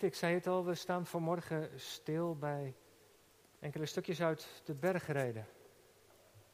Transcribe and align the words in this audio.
Ik 0.00 0.14
zei 0.14 0.34
het 0.34 0.46
al, 0.46 0.64
we 0.64 0.74
staan 0.74 1.06
vanmorgen 1.06 1.70
stil 1.80 2.36
bij 2.36 2.74
enkele 3.58 3.86
stukjes 3.86 4.22
uit 4.22 4.62
de 4.64 4.74
bergreden. 4.74 5.46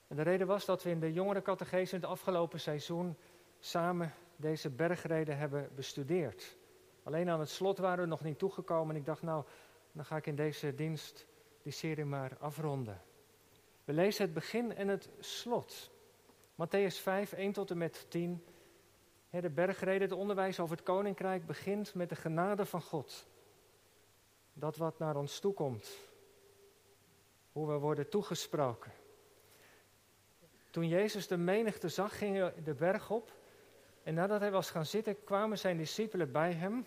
En 0.08 0.16
de 0.16 0.22
reden 0.22 0.46
was 0.46 0.64
dat 0.64 0.82
we 0.82 0.90
in 0.90 1.00
de 1.00 1.12
jongerencatechese 1.12 1.94
in 1.94 2.00
het 2.00 2.10
afgelopen 2.10 2.60
seizoen 2.60 3.16
samen 3.58 4.14
deze 4.36 4.70
bergreden 4.70 5.38
hebben 5.38 5.70
bestudeerd. 5.74 6.56
Alleen 7.02 7.28
aan 7.28 7.40
het 7.40 7.48
slot 7.48 7.78
waren 7.78 8.04
we 8.04 8.10
nog 8.10 8.22
niet 8.22 8.38
toegekomen 8.38 8.94
en 8.94 9.00
ik 9.00 9.06
dacht 9.06 9.22
nou, 9.22 9.44
dan 9.92 10.04
ga 10.04 10.16
ik 10.16 10.26
in 10.26 10.36
deze 10.36 10.74
dienst 10.74 11.26
die 11.62 11.72
serie 11.72 12.04
maar 12.04 12.36
afronden. 12.40 13.02
We 13.84 13.92
lezen 13.92 14.24
het 14.24 14.34
begin 14.34 14.74
en 14.74 14.88
het 14.88 15.08
slot. 15.18 15.90
Matthäus 16.54 17.00
5, 17.02 17.32
1 17.32 17.52
tot 17.52 17.70
en 17.70 17.78
met 17.78 18.06
10. 18.08 18.44
De 19.30 19.50
bergreden, 19.50 20.08
het 20.08 20.18
onderwijs 20.18 20.60
over 20.60 20.76
het 20.76 20.84
koninkrijk 20.84 21.46
begint 21.46 21.94
met 21.94 22.08
de 22.08 22.16
genade 22.16 22.66
van 22.66 22.82
God. 22.82 23.26
Dat 24.52 24.76
wat 24.76 24.98
naar 24.98 25.16
ons 25.16 25.38
toekomt. 25.38 25.98
Hoe 27.52 27.66
we 27.66 27.78
worden 27.78 28.08
toegesproken. 28.08 28.92
Toen 30.70 30.88
Jezus 30.88 31.26
de 31.26 31.36
menigte 31.36 31.88
zag, 31.88 32.18
ging 32.18 32.36
hij 32.36 32.54
de 32.64 32.74
berg 32.74 33.10
op. 33.10 33.32
En 34.02 34.14
nadat 34.14 34.40
hij 34.40 34.50
was 34.50 34.70
gaan 34.70 34.86
zitten, 34.86 35.24
kwamen 35.24 35.58
zijn 35.58 35.76
discipelen 35.76 36.32
bij 36.32 36.52
hem. 36.52 36.86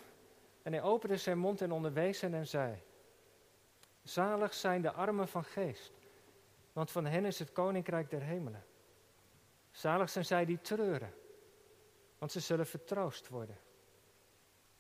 En 0.62 0.74
hij 0.74 0.82
opende 0.82 1.18
zijn 1.18 1.38
mond 1.38 1.62
en 1.62 1.72
onderwees 1.72 2.22
hen 2.22 2.34
en 2.34 2.48
zei: 2.48 2.82
Zalig 4.04 4.54
zijn 4.54 4.82
de 4.82 4.92
armen 4.92 5.28
van 5.28 5.44
geest, 5.44 5.92
want 6.74 6.92
van 6.92 7.06
hen 7.06 7.26
is 7.26 7.40
het 7.40 7.52
koninkrijk 7.52 8.10
der 8.10 8.22
hemelen. 8.22 8.64
Zalig 9.72 10.10
zijn 10.10 10.26
zij 10.26 10.46
die 10.46 10.62
treuren, 10.62 11.14
want 12.22 12.34
ze 12.34 12.40
zullen 12.40 12.68
vertroost 12.68 13.28
worden. 13.28 13.58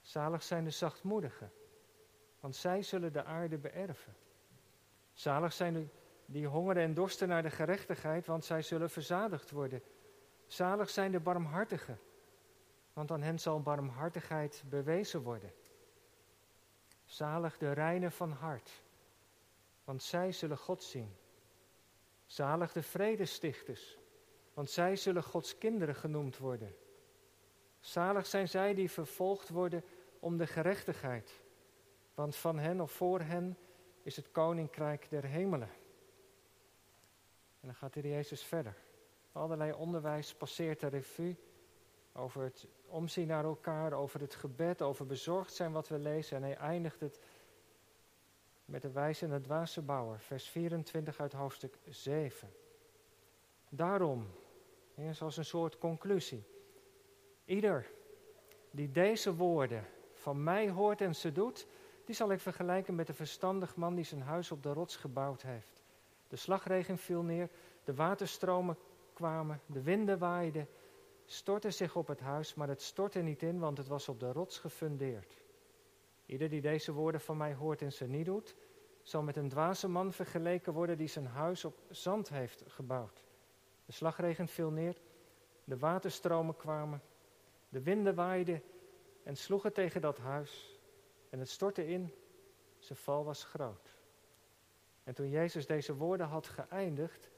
Zalig 0.01 0.43
zijn 0.43 0.63
de 0.63 0.69
zachtmoedigen, 0.69 1.51
want 2.39 2.55
zij 2.55 2.83
zullen 2.83 3.13
de 3.13 3.23
aarde 3.23 3.57
beërven. 3.57 4.15
Zalig 5.13 5.53
zijn 5.53 5.91
die 6.25 6.47
hongeren 6.47 6.83
en 6.83 6.93
dorsten 6.93 7.27
naar 7.27 7.41
de 7.41 7.49
gerechtigheid, 7.49 8.25
want 8.25 8.45
zij 8.45 8.61
zullen 8.61 8.89
verzadigd 8.89 9.51
worden. 9.51 9.83
Zalig 10.47 10.89
zijn 10.89 11.11
de 11.11 11.19
barmhartigen, 11.19 11.99
want 12.93 13.11
aan 13.11 13.21
hen 13.21 13.39
zal 13.39 13.61
barmhartigheid 13.61 14.63
bewezen 14.69 15.21
worden. 15.21 15.53
Zalig 17.05 17.57
de 17.57 17.71
reinen 17.71 18.11
van 18.11 18.31
hart, 18.31 18.83
want 19.83 20.03
zij 20.03 20.31
zullen 20.31 20.57
God 20.57 20.83
zien. 20.83 21.15
Zalig 22.25 22.71
de 22.71 22.83
vredestichters, 22.83 23.97
want 24.53 24.69
zij 24.69 24.95
zullen 24.95 25.23
Gods 25.23 25.57
kinderen 25.57 25.95
genoemd 25.95 26.37
worden. 26.37 26.75
Zalig 27.81 28.25
zijn 28.25 28.49
zij 28.49 28.73
die 28.73 28.91
vervolgd 28.91 29.49
worden 29.49 29.83
om 30.19 30.37
de 30.37 30.47
gerechtigheid, 30.47 31.41
want 32.13 32.35
van 32.35 32.59
hen 32.59 32.81
of 32.81 32.91
voor 32.91 33.19
hen 33.19 33.57
is 34.03 34.15
het 34.15 34.31
koninkrijk 34.31 35.09
der 35.09 35.25
hemelen. 35.25 35.69
En 37.59 37.67
dan 37.67 37.75
gaat 37.75 37.93
de 37.93 38.01
Jezus 38.01 38.43
verder. 38.43 38.75
Allerlei 39.31 39.73
onderwijs 39.73 40.33
passeert 40.35 40.79
de 40.79 40.87
revue 40.87 41.35
over 42.13 42.41
het 42.41 42.67
omzien 42.85 43.27
naar 43.27 43.43
elkaar, 43.43 43.93
over 43.93 44.19
het 44.19 44.35
gebed, 44.35 44.81
over 44.81 45.05
bezorgd 45.05 45.53
zijn 45.53 45.71
wat 45.71 45.87
we 45.87 45.99
lezen. 45.99 46.37
En 46.37 46.43
hij 46.43 46.55
eindigt 46.55 46.99
het 46.99 47.19
met 48.65 48.81
de 48.81 48.91
wijze 48.91 49.25
en 49.25 49.31
de 49.31 49.41
dwaze 49.41 49.81
bouwer, 49.81 50.19
vers 50.19 50.47
24 50.49 51.19
uit 51.19 51.33
hoofdstuk 51.33 51.77
7. 51.85 52.53
Daarom, 53.69 54.27
zoals 55.11 55.37
een 55.37 55.45
soort 55.45 55.77
conclusie, 55.77 56.43
ieder 57.51 57.91
die 58.71 58.91
deze 58.91 59.35
woorden 59.35 59.85
van 60.13 60.43
mij 60.43 60.69
hoort 60.69 61.01
en 61.01 61.15
ze 61.15 61.31
doet, 61.31 61.67
die 62.05 62.15
zal 62.15 62.31
ik 62.31 62.39
vergelijken 62.39 62.95
met 62.95 63.09
een 63.09 63.15
verstandig 63.15 63.75
man 63.75 63.95
die 63.95 64.05
zijn 64.05 64.21
huis 64.21 64.51
op 64.51 64.63
de 64.63 64.73
rots 64.73 64.95
gebouwd 64.95 65.41
heeft. 65.41 65.83
De 66.27 66.35
slagregen 66.35 66.97
viel 66.97 67.21
neer, 67.21 67.49
de 67.83 67.95
waterstromen 67.95 68.77
kwamen, 69.13 69.61
de 69.65 69.81
winden 69.81 70.17
waaiden, 70.17 70.67
stortten 71.25 71.73
zich 71.73 71.95
op 71.95 72.07
het 72.07 72.19
huis, 72.19 72.53
maar 72.53 72.67
het 72.67 72.81
stortte 72.81 73.19
niet 73.19 73.43
in, 73.43 73.59
want 73.59 73.77
het 73.77 73.87
was 73.87 74.09
op 74.09 74.19
de 74.19 74.31
rots 74.31 74.59
gefundeerd. 74.59 75.37
Ieder 76.25 76.49
die 76.49 76.61
deze 76.61 76.91
woorden 76.91 77.21
van 77.21 77.37
mij 77.37 77.53
hoort 77.53 77.81
en 77.81 77.91
ze 77.91 78.07
niet 78.07 78.25
doet, 78.25 78.55
zal 79.03 79.21
met 79.21 79.37
een 79.37 79.49
dwaze 79.49 79.87
man 79.87 80.13
vergeleken 80.13 80.73
worden 80.73 80.97
die 80.97 81.07
zijn 81.07 81.27
huis 81.27 81.65
op 81.65 81.77
zand 81.89 82.29
heeft 82.29 82.63
gebouwd. 82.67 83.23
De 83.85 83.91
slagregen 83.91 84.47
viel 84.47 84.69
neer, 84.69 84.97
de 85.63 85.77
waterstromen 85.77 86.55
kwamen, 86.55 87.01
de 87.71 87.81
winden 87.81 88.15
waaiden 88.15 88.63
en 89.23 89.37
sloegen 89.37 89.73
tegen 89.73 90.01
dat 90.01 90.17
huis 90.17 90.79
en 91.29 91.39
het 91.39 91.49
stortte 91.49 91.87
in, 91.87 92.13
zijn 92.79 92.99
val 92.99 93.23
was 93.23 93.43
groot. 93.43 93.95
En 95.03 95.13
toen 95.13 95.29
Jezus 95.29 95.65
deze 95.65 95.95
woorden 95.95 96.27
had 96.27 96.47
geëindigd, 96.47 97.29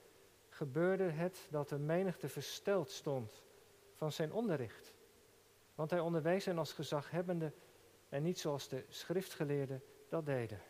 gebeurde 0.49 1.03
het 1.03 1.47
dat 1.49 1.69
de 1.69 1.77
menigte 1.77 2.29
versteld 2.29 2.89
stond 2.89 3.43
van 3.93 4.11
zijn 4.11 4.33
onderricht. 4.33 4.95
Want 5.75 5.89
hij 5.89 5.99
onderwees 5.99 6.45
hen 6.45 6.57
als 6.57 6.73
gezaghebbende 6.73 7.53
en 8.09 8.23
niet 8.23 8.39
zoals 8.39 8.67
de 8.67 8.85
schriftgeleerden 8.87 9.83
dat 10.09 10.25
deden. 10.25 10.61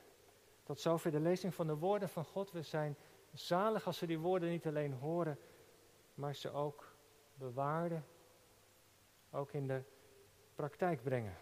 Tot 0.63 0.79
zover 0.79 1.11
de 1.11 1.19
lezing 1.19 1.53
van 1.53 1.67
de 1.67 1.75
woorden 1.75 2.09
van 2.09 2.25
God. 2.25 2.51
We 2.51 2.61
zijn 2.61 2.97
zalig 3.31 3.85
als 3.85 3.99
we 3.99 4.05
die 4.05 4.19
woorden 4.19 4.49
niet 4.49 4.67
alleen 4.67 4.93
horen, 4.93 5.39
maar 6.13 6.35
ze 6.35 6.51
ook 6.51 6.95
bewaarden, 7.33 8.05
ook 9.33 9.53
in 9.53 9.67
de 9.67 9.81
praktijk 10.55 11.03
brengen. 11.03 11.35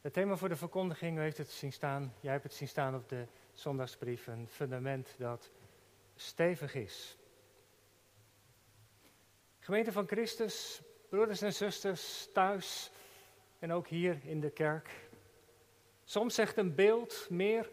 Het 0.00 0.12
thema 0.12 0.36
voor 0.36 0.48
de 0.48 0.56
verkondiging, 0.56 1.18
u 1.18 1.20
heeft 1.20 1.38
het 1.38 1.50
zien 1.50 1.72
staan, 1.72 2.14
jij 2.20 2.32
hebt 2.32 2.44
het 2.44 2.52
zien 2.52 2.68
staan 2.68 2.94
op 2.94 3.08
de 3.08 3.26
zondagsbrief, 3.52 4.26
een 4.26 4.48
fundament 4.48 5.14
dat 5.18 5.50
stevig 6.14 6.74
is. 6.74 7.16
Gemeente 9.58 9.92
van 9.92 10.06
Christus, 10.06 10.82
broeders 11.08 11.42
en 11.42 11.52
zusters, 11.52 12.28
thuis 12.32 12.90
en 13.58 13.72
ook 13.72 13.86
hier 13.86 14.18
in 14.24 14.40
de 14.40 14.50
kerk. 14.50 14.90
Soms 16.04 16.34
zegt 16.34 16.56
een 16.56 16.74
beeld 16.74 17.26
meer 17.30 17.70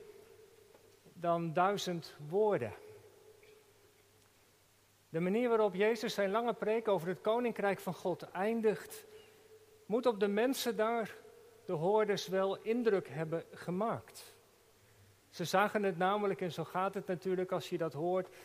dan 1.14 1.54
duizend 1.54 2.16
woorden. 2.30 2.74
De 5.12 5.20
manier 5.20 5.50
waarop 5.50 5.74
Jezus 5.74 6.14
zijn 6.14 6.32
lange 6.32 6.54
preek 6.54 6.88
over 6.88 7.08
het 7.08 7.22
koninkrijk 7.22 7.80
van 7.80 7.94
God 7.94 8.32
eindigt, 8.32 9.06
moet 9.86 10.06
op 10.06 10.20
de 10.20 10.28
mensen 10.28 10.76
daar, 10.76 11.16
de 11.66 11.74
hoorders, 11.74 12.28
wel 12.28 12.62
indruk 12.62 13.08
hebben 13.10 13.44
gemaakt. 13.54 14.36
Ze 15.30 15.46
zagen 15.46 15.84
het 15.84 15.98
namelijk, 15.98 16.42
en 16.42 16.52
zo 16.52 16.64
gaat 16.64 16.94
het 16.94 17.08
natuurlijk 17.08 17.52
als 17.52 17.70
je 17.70 17.78
dat 17.78 17.94
hoort, 17.94 18.36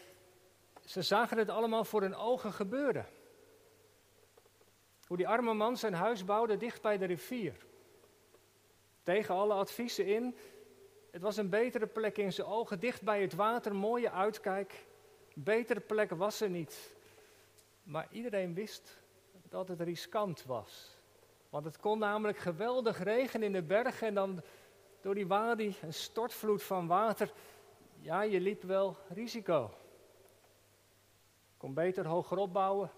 ze 0.85 1.03
zagen 1.03 1.39
het 1.39 1.49
allemaal 1.49 1.85
voor 1.85 2.01
hun 2.01 2.17
ogen 2.17 2.53
gebeuren. 2.53 3.07
Hoe 5.07 5.17
die 5.17 5.29
arme 5.29 5.55
man 5.55 5.77
zijn 5.77 5.95
huis 5.95 6.25
bouwde 6.25 6.57
dicht 6.57 6.83
bij 6.83 6.99
de 6.99 7.05
rivier. 7.05 7.55
Tegen 9.03 9.35
alle 9.35 9.55
adviezen 9.55 10.07
in. 10.07 10.37
Het 11.11 11.23
was 11.23 11.37
een 11.37 11.49
betere 11.49 11.87
plek 11.87 12.19
in 12.19 12.33
zijn 12.33 12.47
ogen, 12.47 12.81
dicht 12.81 13.03
bij 13.03 13.23
het 13.23 13.35
water, 13.35 13.75
mooie 13.75 14.11
uitkijk. 14.11 14.87
Betere 15.39 15.81
plek 15.81 16.11
was 16.11 16.41
er 16.41 16.51
niet. 16.51 16.95
Maar 17.83 18.09
iedereen 18.11 18.55
wist 18.55 18.99
dat 19.49 19.69
het 19.69 19.81
riskant 19.81 20.45
was. 20.45 20.97
Want 21.51 21.65
het 21.65 21.79
kon 21.79 21.99
namelijk 21.99 22.39
geweldig 22.39 23.03
regenen 23.03 23.47
in 23.47 23.53
de 23.53 23.63
bergen 23.63 24.07
en 24.07 24.15
dan 24.15 24.43
door 25.01 25.15
die 25.15 25.27
wadi, 25.27 25.77
een 25.83 25.95
stortvloed 25.95 26.63
van 26.63 26.87
water. 26.87 27.33
Ja, 28.01 28.23
je 28.23 28.41
liep 28.41 28.63
wel 28.63 28.97
risico. 29.09 29.71
Kon 31.57 31.75
beter 31.75 32.07
hoger 32.07 32.39
opbouwen. 32.39 32.91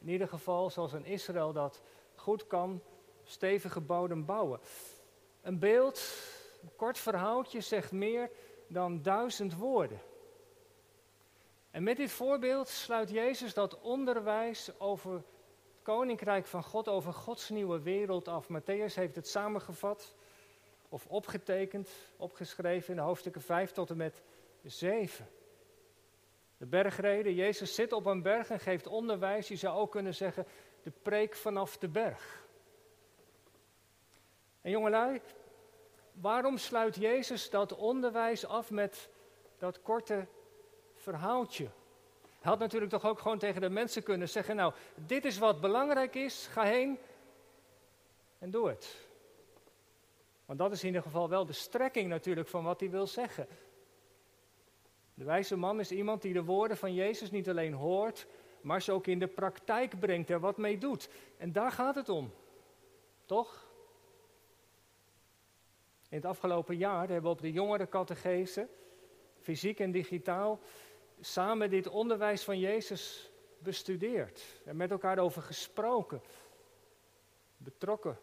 In 0.00 0.08
ieder 0.08 0.28
geval, 0.28 0.70
zoals 0.70 0.92
in 0.92 1.04
Israël 1.04 1.52
dat 1.52 1.82
goed 2.14 2.46
kan, 2.46 2.82
stevige 3.24 3.80
bodem 3.80 4.24
bouwen. 4.24 4.60
Een 5.42 5.58
beeld, 5.58 6.00
een 6.62 6.76
kort 6.76 6.98
verhaaltje 6.98 7.60
zegt 7.60 7.92
meer 7.92 8.30
dan 8.66 9.02
duizend 9.02 9.54
woorden. 9.54 10.00
En 11.76 11.82
met 11.82 11.96
dit 11.96 12.10
voorbeeld 12.10 12.68
sluit 12.68 13.10
Jezus 13.10 13.54
dat 13.54 13.80
onderwijs 13.80 14.80
over 14.80 15.12
het 15.12 15.24
koninkrijk 15.82 16.46
van 16.46 16.62
God, 16.62 16.88
over 16.88 17.12
Gods 17.12 17.48
nieuwe 17.48 17.80
wereld 17.80 18.28
af. 18.28 18.48
Matthäus 18.48 18.94
heeft 18.94 19.16
het 19.16 19.28
samengevat 19.28 20.14
of 20.88 21.06
opgetekend, 21.06 21.90
opgeschreven 22.16 22.90
in 22.90 22.96
de 22.96 23.02
hoofdstukken 23.02 23.42
5 23.42 23.72
tot 23.72 23.90
en 23.90 23.96
met 23.96 24.22
7. 24.62 25.28
De 26.56 26.66
bergreden, 26.66 27.34
Jezus 27.34 27.74
zit 27.74 27.92
op 27.92 28.06
een 28.06 28.22
berg 28.22 28.50
en 28.50 28.60
geeft 28.60 28.86
onderwijs, 28.86 29.48
je 29.48 29.56
zou 29.56 29.78
ook 29.78 29.90
kunnen 29.90 30.14
zeggen, 30.14 30.46
de 30.82 30.92
preek 31.02 31.34
vanaf 31.34 31.78
de 31.78 31.88
berg. 31.88 32.46
En 34.60 34.70
jongelui, 34.70 35.20
waarom 36.12 36.58
sluit 36.58 36.96
Jezus 36.96 37.50
dat 37.50 37.74
onderwijs 37.74 38.46
af 38.46 38.70
met 38.70 39.08
dat 39.58 39.82
korte 39.82 40.26
verhaaltje? 41.06 41.64
Hij 42.40 42.50
had 42.50 42.58
natuurlijk 42.58 42.90
toch 42.90 43.06
ook 43.06 43.18
gewoon 43.18 43.38
tegen 43.38 43.60
de 43.60 43.68
mensen 43.68 44.02
kunnen 44.02 44.28
zeggen, 44.28 44.56
nou, 44.56 44.72
dit 44.94 45.24
is 45.24 45.38
wat 45.38 45.60
belangrijk 45.60 46.14
is, 46.14 46.46
ga 46.46 46.62
heen 46.62 46.98
en 48.38 48.50
doe 48.50 48.68
het. 48.68 49.06
Want 50.44 50.58
dat 50.58 50.72
is 50.72 50.80
in 50.80 50.86
ieder 50.86 51.02
geval 51.02 51.28
wel 51.28 51.46
de 51.46 51.52
strekking 51.52 52.08
natuurlijk 52.08 52.48
van 52.48 52.64
wat 52.64 52.80
hij 52.80 52.90
wil 52.90 53.06
zeggen. 53.06 53.46
De 55.14 55.24
wijze 55.24 55.56
man 55.56 55.80
is 55.80 55.90
iemand 55.90 56.22
die 56.22 56.32
de 56.32 56.44
woorden 56.44 56.76
van 56.76 56.94
Jezus 56.94 57.30
niet 57.30 57.48
alleen 57.48 57.72
hoort, 57.72 58.26
maar 58.60 58.82
ze 58.82 58.92
ook 58.92 59.06
in 59.06 59.18
de 59.18 59.28
praktijk 59.28 59.98
brengt 59.98 60.30
en 60.30 60.40
wat 60.40 60.56
mee 60.56 60.78
doet. 60.78 61.08
En 61.36 61.52
daar 61.52 61.72
gaat 61.72 61.94
het 61.94 62.08
om. 62.08 62.32
Toch? 63.24 63.68
In 66.08 66.16
het 66.16 66.24
afgelopen 66.24 66.76
jaar 66.76 67.08
hebben 67.08 67.22
we 67.22 67.36
op 67.36 67.40
de 67.40 67.52
jongere 67.52 67.88
catechese, 67.88 68.68
fysiek 69.40 69.80
en 69.80 69.90
digitaal, 69.90 70.60
samen 71.20 71.70
dit 71.70 71.88
onderwijs 71.88 72.44
van 72.44 72.58
Jezus 72.58 73.30
bestudeerd 73.58 74.42
en 74.64 74.76
met 74.76 74.90
elkaar 74.90 75.18
over 75.18 75.42
gesproken. 75.42 76.22
Betrokken 77.56 78.18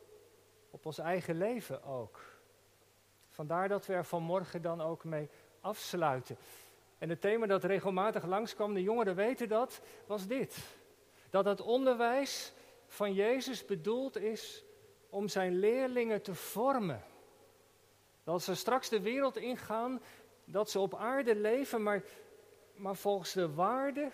op 0.69 0.85
ons 0.85 0.97
eigen 0.97 1.37
leven 1.37 1.83
ook. 1.83 2.19
Vandaar 3.29 3.67
dat 3.67 3.85
we 3.85 3.93
er 3.93 4.05
vanmorgen 4.05 4.61
dan 4.61 4.81
ook 4.81 5.03
mee 5.03 5.29
afsluiten. 5.61 6.37
En 6.97 7.09
het 7.09 7.21
thema 7.21 7.45
dat 7.45 7.63
regelmatig 7.63 8.25
langskwam, 8.25 8.73
de 8.73 8.81
jongeren 8.81 9.15
weten 9.15 9.47
dat, 9.47 9.81
was 10.05 10.27
dit. 10.27 10.57
Dat 11.29 11.45
het 11.45 11.61
onderwijs 11.61 12.53
van 12.87 13.13
Jezus 13.13 13.65
bedoeld 13.65 14.17
is 14.17 14.63
om 15.09 15.27
zijn 15.27 15.59
leerlingen 15.59 16.21
te 16.21 16.35
vormen. 16.35 17.03
Dat 18.23 18.43
ze 18.43 18.55
straks 18.55 18.89
de 18.89 19.01
wereld 19.01 19.37
ingaan, 19.37 20.01
dat 20.45 20.69
ze 20.69 20.79
op 20.79 20.95
aarde 20.95 21.35
leven, 21.35 21.83
maar, 21.83 22.03
maar 22.75 22.95
volgens 22.95 23.33
de 23.33 23.53
waarden 23.53 24.11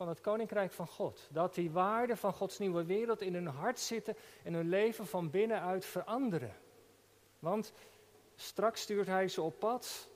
van 0.00 0.08
het 0.08 0.20
Koninkrijk 0.20 0.72
van 0.72 0.86
God. 0.86 1.28
Dat 1.30 1.54
die 1.54 1.70
waarden 1.70 2.16
van 2.16 2.32
Gods 2.32 2.58
nieuwe 2.58 2.84
wereld 2.84 3.20
in 3.20 3.34
hun 3.34 3.46
hart 3.46 3.80
zitten 3.80 4.16
en 4.44 4.54
hun 4.54 4.68
leven 4.68 5.06
van 5.06 5.30
binnenuit 5.30 5.84
veranderen. 5.84 6.56
Want 7.38 7.72
straks 8.34 8.80
stuurt 8.80 9.06
Hij 9.06 9.28
ze 9.28 9.42
op 9.42 9.58
pad 9.58 10.10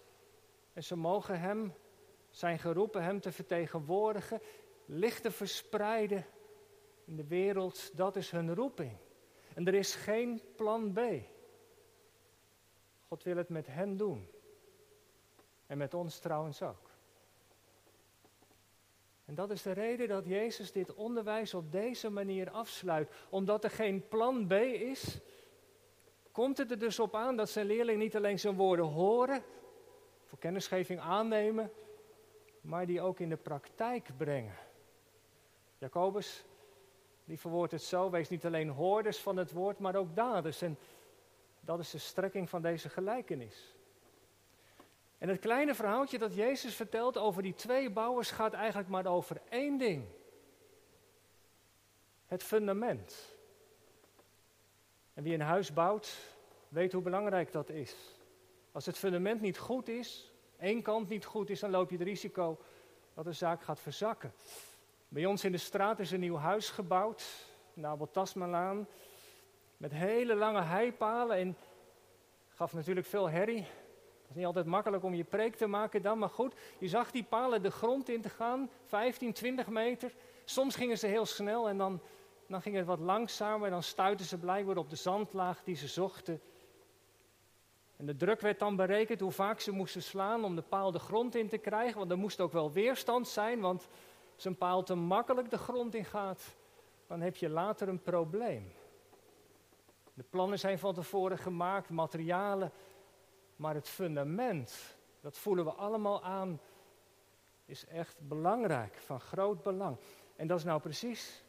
en 0.72 0.84
ze 0.84 0.96
mogen 0.96 1.40
Hem, 1.40 1.74
zijn 2.30 2.58
geroepen 2.58 3.02
Hem 3.02 3.20
te 3.20 3.32
vertegenwoordigen, 3.32 4.40
licht 4.84 5.22
te 5.22 5.30
verspreiden 5.30 6.26
in 7.04 7.16
de 7.16 7.26
wereld. 7.26 7.96
Dat 7.96 8.16
is 8.16 8.30
hun 8.30 8.54
roeping. 8.54 8.96
En 9.54 9.66
er 9.66 9.74
is 9.74 9.94
geen 9.94 10.42
plan 10.56 10.92
B. 10.92 11.00
God 13.08 13.22
wil 13.22 13.36
het 13.36 13.48
met 13.48 13.66
hen 13.66 13.96
doen. 13.96 14.28
En 15.74 15.80
met 15.80 15.94
ons 15.94 16.18
trouwens 16.18 16.62
ook. 16.62 16.90
En 19.24 19.34
dat 19.34 19.50
is 19.50 19.62
de 19.62 19.72
reden 19.72 20.08
dat 20.08 20.26
Jezus 20.26 20.72
dit 20.72 20.94
onderwijs 20.94 21.54
op 21.54 21.72
deze 21.72 22.10
manier 22.10 22.50
afsluit. 22.50 23.10
Omdat 23.28 23.64
er 23.64 23.70
geen 23.70 24.08
plan 24.08 24.46
B 24.46 24.52
is, 24.52 25.20
komt 26.32 26.58
het 26.58 26.70
er 26.70 26.78
dus 26.78 26.98
op 26.98 27.14
aan 27.14 27.36
dat 27.36 27.50
zijn 27.50 27.66
leerlingen 27.66 28.00
niet 28.00 28.16
alleen 28.16 28.38
zijn 28.38 28.56
woorden 28.56 28.84
horen, 28.84 29.42
voor 30.24 30.38
kennisgeving 30.38 31.00
aannemen, 31.00 31.72
maar 32.60 32.86
die 32.86 33.00
ook 33.00 33.20
in 33.20 33.28
de 33.28 33.36
praktijk 33.36 34.08
brengen. 34.16 34.56
Jacobus, 35.78 36.44
die 37.24 37.38
verwoordt 37.38 37.72
het 37.72 37.82
zo, 37.82 38.10
wees 38.10 38.28
niet 38.28 38.46
alleen 38.46 38.68
hoorders 38.68 39.18
van 39.18 39.36
het 39.36 39.52
woord, 39.52 39.78
maar 39.78 39.94
ook 39.94 40.16
daders. 40.16 40.62
En 40.62 40.78
dat 41.60 41.78
is 41.78 41.90
de 41.90 41.98
strekking 41.98 42.48
van 42.48 42.62
deze 42.62 42.88
gelijkenis. 42.88 43.74
En 45.24 45.30
het 45.30 45.38
kleine 45.40 45.74
verhaaltje 45.74 46.18
dat 46.18 46.34
Jezus 46.34 46.74
vertelt 46.74 47.18
over 47.18 47.42
die 47.42 47.54
twee 47.54 47.90
bouwers 47.90 48.30
gaat 48.30 48.52
eigenlijk 48.52 48.88
maar 48.88 49.06
over 49.06 49.40
één 49.48 49.78
ding. 49.78 50.04
Het 52.26 52.42
fundament. 52.42 53.34
En 55.14 55.22
wie 55.22 55.34
een 55.34 55.40
huis 55.40 55.72
bouwt, 55.72 56.16
weet 56.68 56.92
hoe 56.92 57.02
belangrijk 57.02 57.52
dat 57.52 57.68
is. 57.68 57.96
Als 58.72 58.86
het 58.86 58.98
fundament 58.98 59.40
niet 59.40 59.58
goed 59.58 59.88
is, 59.88 60.32
één 60.58 60.82
kant 60.82 61.08
niet 61.08 61.24
goed 61.24 61.50
is, 61.50 61.60
dan 61.60 61.70
loop 61.70 61.90
je 61.90 61.96
het 61.96 62.06
risico 62.06 62.58
dat 63.14 63.24
de 63.24 63.32
zaak 63.32 63.62
gaat 63.62 63.80
verzakken. 63.80 64.32
Bij 65.08 65.26
ons 65.26 65.44
in 65.44 65.52
de 65.52 65.58
straat 65.58 65.98
is 65.98 66.10
een 66.10 66.20
nieuw 66.20 66.36
huis 66.36 66.70
gebouwd, 66.70 67.24
Tasmalaan, 68.12 68.88
met 69.76 69.92
hele 69.92 70.34
lange 70.34 70.62
heipalen 70.62 71.36
en 71.36 71.56
gaf 72.48 72.72
natuurlijk 72.72 73.06
veel 73.06 73.30
herrie 73.30 73.66
is 74.34 74.40
niet 74.40 74.48
altijd 74.48 74.66
makkelijk 74.66 75.04
om 75.04 75.14
je 75.14 75.24
preek 75.24 75.56
te 75.56 75.66
maken 75.66 76.02
dan, 76.02 76.18
maar 76.18 76.28
goed. 76.28 76.54
Je 76.78 76.88
zag 76.88 77.10
die 77.10 77.24
palen 77.24 77.62
de 77.62 77.70
grond 77.70 78.08
in 78.08 78.20
te 78.20 78.28
gaan, 78.28 78.70
15, 78.84 79.32
20 79.32 79.68
meter. 79.68 80.14
Soms 80.44 80.76
gingen 80.76 80.98
ze 80.98 81.06
heel 81.06 81.26
snel 81.26 81.68
en 81.68 81.78
dan, 81.78 82.00
dan 82.48 82.62
ging 82.62 82.76
het 82.76 82.86
wat 82.86 82.98
langzamer. 82.98 83.70
Dan 83.70 83.82
stuitten 83.82 84.26
ze 84.26 84.38
blijkbaar 84.38 84.76
op 84.76 84.90
de 84.90 84.96
zandlaag 84.96 85.62
die 85.62 85.76
ze 85.76 85.88
zochten. 85.88 86.40
En 87.96 88.06
de 88.06 88.16
druk 88.16 88.40
werd 88.40 88.58
dan 88.58 88.76
berekend 88.76 89.20
hoe 89.20 89.30
vaak 89.30 89.60
ze 89.60 89.72
moesten 89.72 90.02
slaan 90.02 90.44
om 90.44 90.54
de 90.54 90.62
paal 90.62 90.90
de 90.90 90.98
grond 90.98 91.34
in 91.34 91.48
te 91.48 91.58
krijgen. 91.58 91.98
Want 91.98 92.10
er 92.10 92.18
moest 92.18 92.40
ook 92.40 92.52
wel 92.52 92.72
weerstand 92.72 93.28
zijn, 93.28 93.60
want 93.60 93.88
als 94.34 94.44
een 94.44 94.58
paal 94.58 94.82
te 94.82 94.94
makkelijk 94.94 95.50
de 95.50 95.58
grond 95.58 95.94
in 95.94 96.04
gaat, 96.04 96.56
dan 97.06 97.20
heb 97.20 97.36
je 97.36 97.48
later 97.48 97.88
een 97.88 98.02
probleem. 98.02 98.72
De 100.14 100.24
plannen 100.30 100.58
zijn 100.58 100.78
van 100.78 100.94
tevoren 100.94 101.38
gemaakt, 101.38 101.90
materialen 101.90 102.72
maar 103.56 103.74
het 103.74 103.88
fundament, 103.88 104.96
dat 105.20 105.38
voelen 105.38 105.64
we 105.64 105.72
allemaal 105.72 106.22
aan, 106.22 106.60
is 107.66 107.86
echt 107.86 108.16
belangrijk, 108.20 108.94
van 108.94 109.20
groot 109.20 109.62
belang. 109.62 109.96
En 110.36 110.46
dat 110.46 110.58
is 110.58 110.64
nou 110.64 110.80
precies 110.80 111.42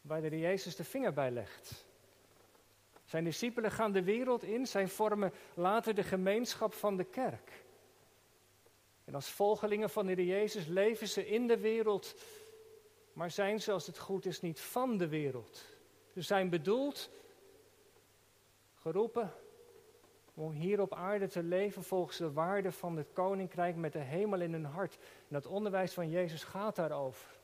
waar 0.00 0.20
de 0.20 0.38
Jezus 0.38 0.76
de 0.76 0.84
vinger 0.84 1.12
bij 1.12 1.30
legt. 1.30 1.86
Zijn 3.04 3.24
discipelen 3.24 3.70
gaan 3.70 3.92
de 3.92 4.02
wereld 4.02 4.42
in, 4.42 4.66
zij 4.66 4.88
vormen 4.88 5.32
later 5.54 5.94
de 5.94 6.02
gemeenschap 6.02 6.74
van 6.74 6.96
de 6.96 7.04
kerk. 7.04 7.64
En 9.04 9.14
als 9.14 9.28
volgelingen 9.30 9.90
van 9.90 10.06
de 10.06 10.26
Jezus 10.26 10.66
leven 10.66 11.08
ze 11.08 11.28
in 11.28 11.46
de 11.46 11.58
wereld, 11.58 12.14
maar 13.12 13.30
zijn 13.30 13.60
ze 13.60 13.72
als 13.72 13.86
het 13.86 13.98
goed 13.98 14.26
is 14.26 14.40
niet 14.40 14.60
van 14.60 14.96
de 14.96 15.08
wereld. 15.08 15.64
Ze 16.12 16.22
zijn 16.22 16.48
bedoeld, 16.48 17.10
geroepen 18.74 19.32
om 20.38 20.52
hier 20.52 20.80
op 20.80 20.94
aarde 20.94 21.26
te 21.26 21.42
leven 21.42 21.82
volgens 21.82 22.16
de 22.16 22.32
waarden 22.32 22.72
van 22.72 22.96
het 22.96 23.12
koninkrijk 23.12 23.76
met 23.76 23.92
de 23.92 23.98
hemel 23.98 24.40
in 24.40 24.52
hun 24.52 24.64
hart. 24.64 24.94
En 25.00 25.28
dat 25.28 25.46
onderwijs 25.46 25.92
van 25.92 26.10
Jezus 26.10 26.44
gaat 26.44 26.76
daarover. 26.76 27.38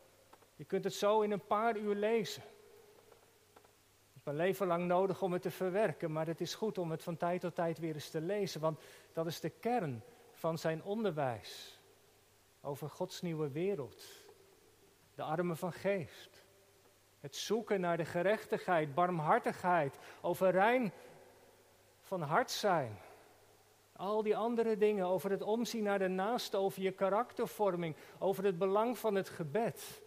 Je 0.57 0.65
kunt 0.65 0.85
het 0.85 0.95
zo 0.95 1.21
in 1.21 1.31
een 1.31 1.47
paar 1.47 1.77
uur 1.77 1.95
lezen. 1.95 2.43
Je 3.53 4.11
hebt 4.13 4.27
een 4.27 4.37
leven 4.37 4.67
lang 4.67 4.87
nodig 4.87 5.23
om 5.23 5.33
het 5.33 5.43
te 5.43 5.51
verwerken, 5.51 6.13
maar 6.13 6.27
het 6.27 6.41
is 6.41 6.55
goed 6.55 6.79
om 6.79 6.91
het 6.91 7.03
van 7.03 7.17
tijd 7.17 7.41
tot 7.41 7.55
tijd 7.55 7.79
weer 7.79 7.95
eens 7.95 8.11
te 8.11 8.21
lezen, 8.21 8.61
want 8.61 8.81
dat 9.13 9.27
is 9.27 9.41
de 9.41 9.51
kern 9.51 10.03
van 10.33 10.59
zijn 10.59 10.83
onderwijs 10.83 11.81
over 12.61 12.91
Gods 12.91 13.23
nieuwe 13.23 13.51
wereld. 13.51 14.05
De 15.15 15.23
armen 15.23 15.57
van 15.57 15.73
geest. 15.73 16.45
Het 17.21 17.37
zoeken 17.37 17.81
naar 17.81 17.97
de 17.97 18.05
gerechtigheid, 18.05 18.95
barmhartigheid, 18.95 19.99
over 20.21 20.51
rein 20.51 20.93
van 22.05 22.23
hart 22.23 22.51
zijn. 22.51 22.99
Al 23.97 24.23
die 24.23 24.37
andere 24.37 24.77
dingen 24.77 25.07
over 25.07 25.31
het 25.31 25.43
omzien 25.43 25.83
naar 25.83 25.99
de 25.99 26.09
naaste, 26.09 26.57
over 26.57 26.83
je 26.83 26.93
karaktervorming, 26.93 27.97
over 28.19 28.45
het 28.45 28.59
belang 28.59 28.99
van 28.99 29.15
het 29.15 29.29
gebed. 29.29 30.03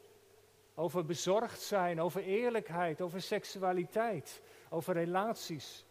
Over 0.76 1.06
bezorgd 1.06 1.62
zijn, 1.62 2.02
over 2.02 2.22
eerlijkheid, 2.22 3.02
over 3.02 3.22
seksualiteit, 3.22 4.42
over 4.70 4.94
relaties. 4.94 5.86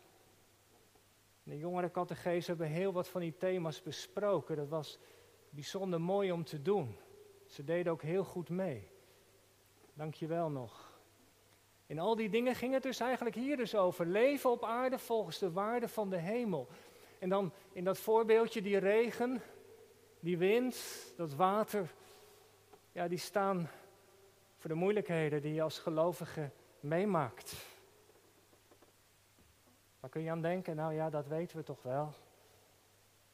De 1.43 1.59
jongere 1.59 1.91
catechese 1.91 2.49
hebben 2.49 2.67
heel 2.67 2.93
wat 2.93 3.09
van 3.09 3.21
die 3.21 3.37
thema's 3.37 3.83
besproken. 3.83 4.57
Dat 4.57 4.69
was 4.69 4.99
bijzonder 5.51 6.01
mooi 6.01 6.33
om 6.33 6.45
te 6.45 6.63
doen. 6.63 6.97
Ze 7.47 7.65
deden 7.65 7.93
ook 7.93 8.03
heel 8.03 8.25
goed 8.25 8.49
mee. 8.49 8.89
Dank 9.95 10.15
je 10.15 10.27
wel 10.27 10.51
nog. 10.51 10.86
In 11.87 11.99
al 11.99 12.17
die 12.17 12.31
dingen 12.31 12.55
ging 12.55 12.73
het 12.73 12.83
dus 12.83 13.01
eigenlijk 13.01 13.37
hier 13.37 13.57
dus 13.57 13.75
over. 13.75 14.07
Leven 14.07 14.51
op 14.51 14.65
aarde 14.65 14.99
volgens 14.99 15.39
de 15.39 15.53
waarde 15.53 15.89
van 15.89 16.11
de 16.11 16.17
hemel. 16.17 16.69
En 17.19 17.29
dan 17.29 17.53
in 17.73 17.85
dat 17.85 17.99
voorbeeldje 17.99 18.63
die 18.63 18.79
regen, 18.79 19.43
die 20.21 20.39
wind, 20.39 20.77
dat 21.17 21.35
water, 21.35 21.95
ja, 22.93 23.09
die 23.09 23.19
staan 23.19 23.71
voor 24.57 24.71
de 24.71 24.77
moeilijkheden 24.77 25.43
die 25.43 25.55
je 25.55 25.63
als 25.63 25.79
gelovige 25.79 26.51
meemaakt. 26.81 27.55
Waar 30.01 30.11
kun 30.11 30.23
je 30.23 30.31
aan 30.31 30.43
denken? 30.43 30.77
Nou 30.77 30.95
ja, 30.95 31.11
dat 31.11 31.27
weten 31.27 31.57
we 31.57 31.63
toch 31.63 31.83
wel. 31.83 32.15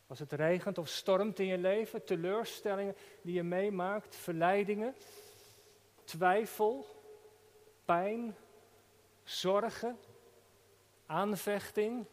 Als 0.06 0.18
het 0.18 0.32
regent 0.32 0.78
of 0.78 0.88
stormt 0.88 1.38
in 1.38 1.46
je 1.46 1.58
leven, 1.58 2.04
teleurstellingen 2.04 2.96
die 3.22 3.34
je 3.34 3.42
meemaakt, 3.42 4.16
verleidingen, 4.16 4.94
twijfel, 6.04 6.86
pijn, 7.92 8.36
zorgen, 9.22 9.98
aanvechting, 11.06 12.06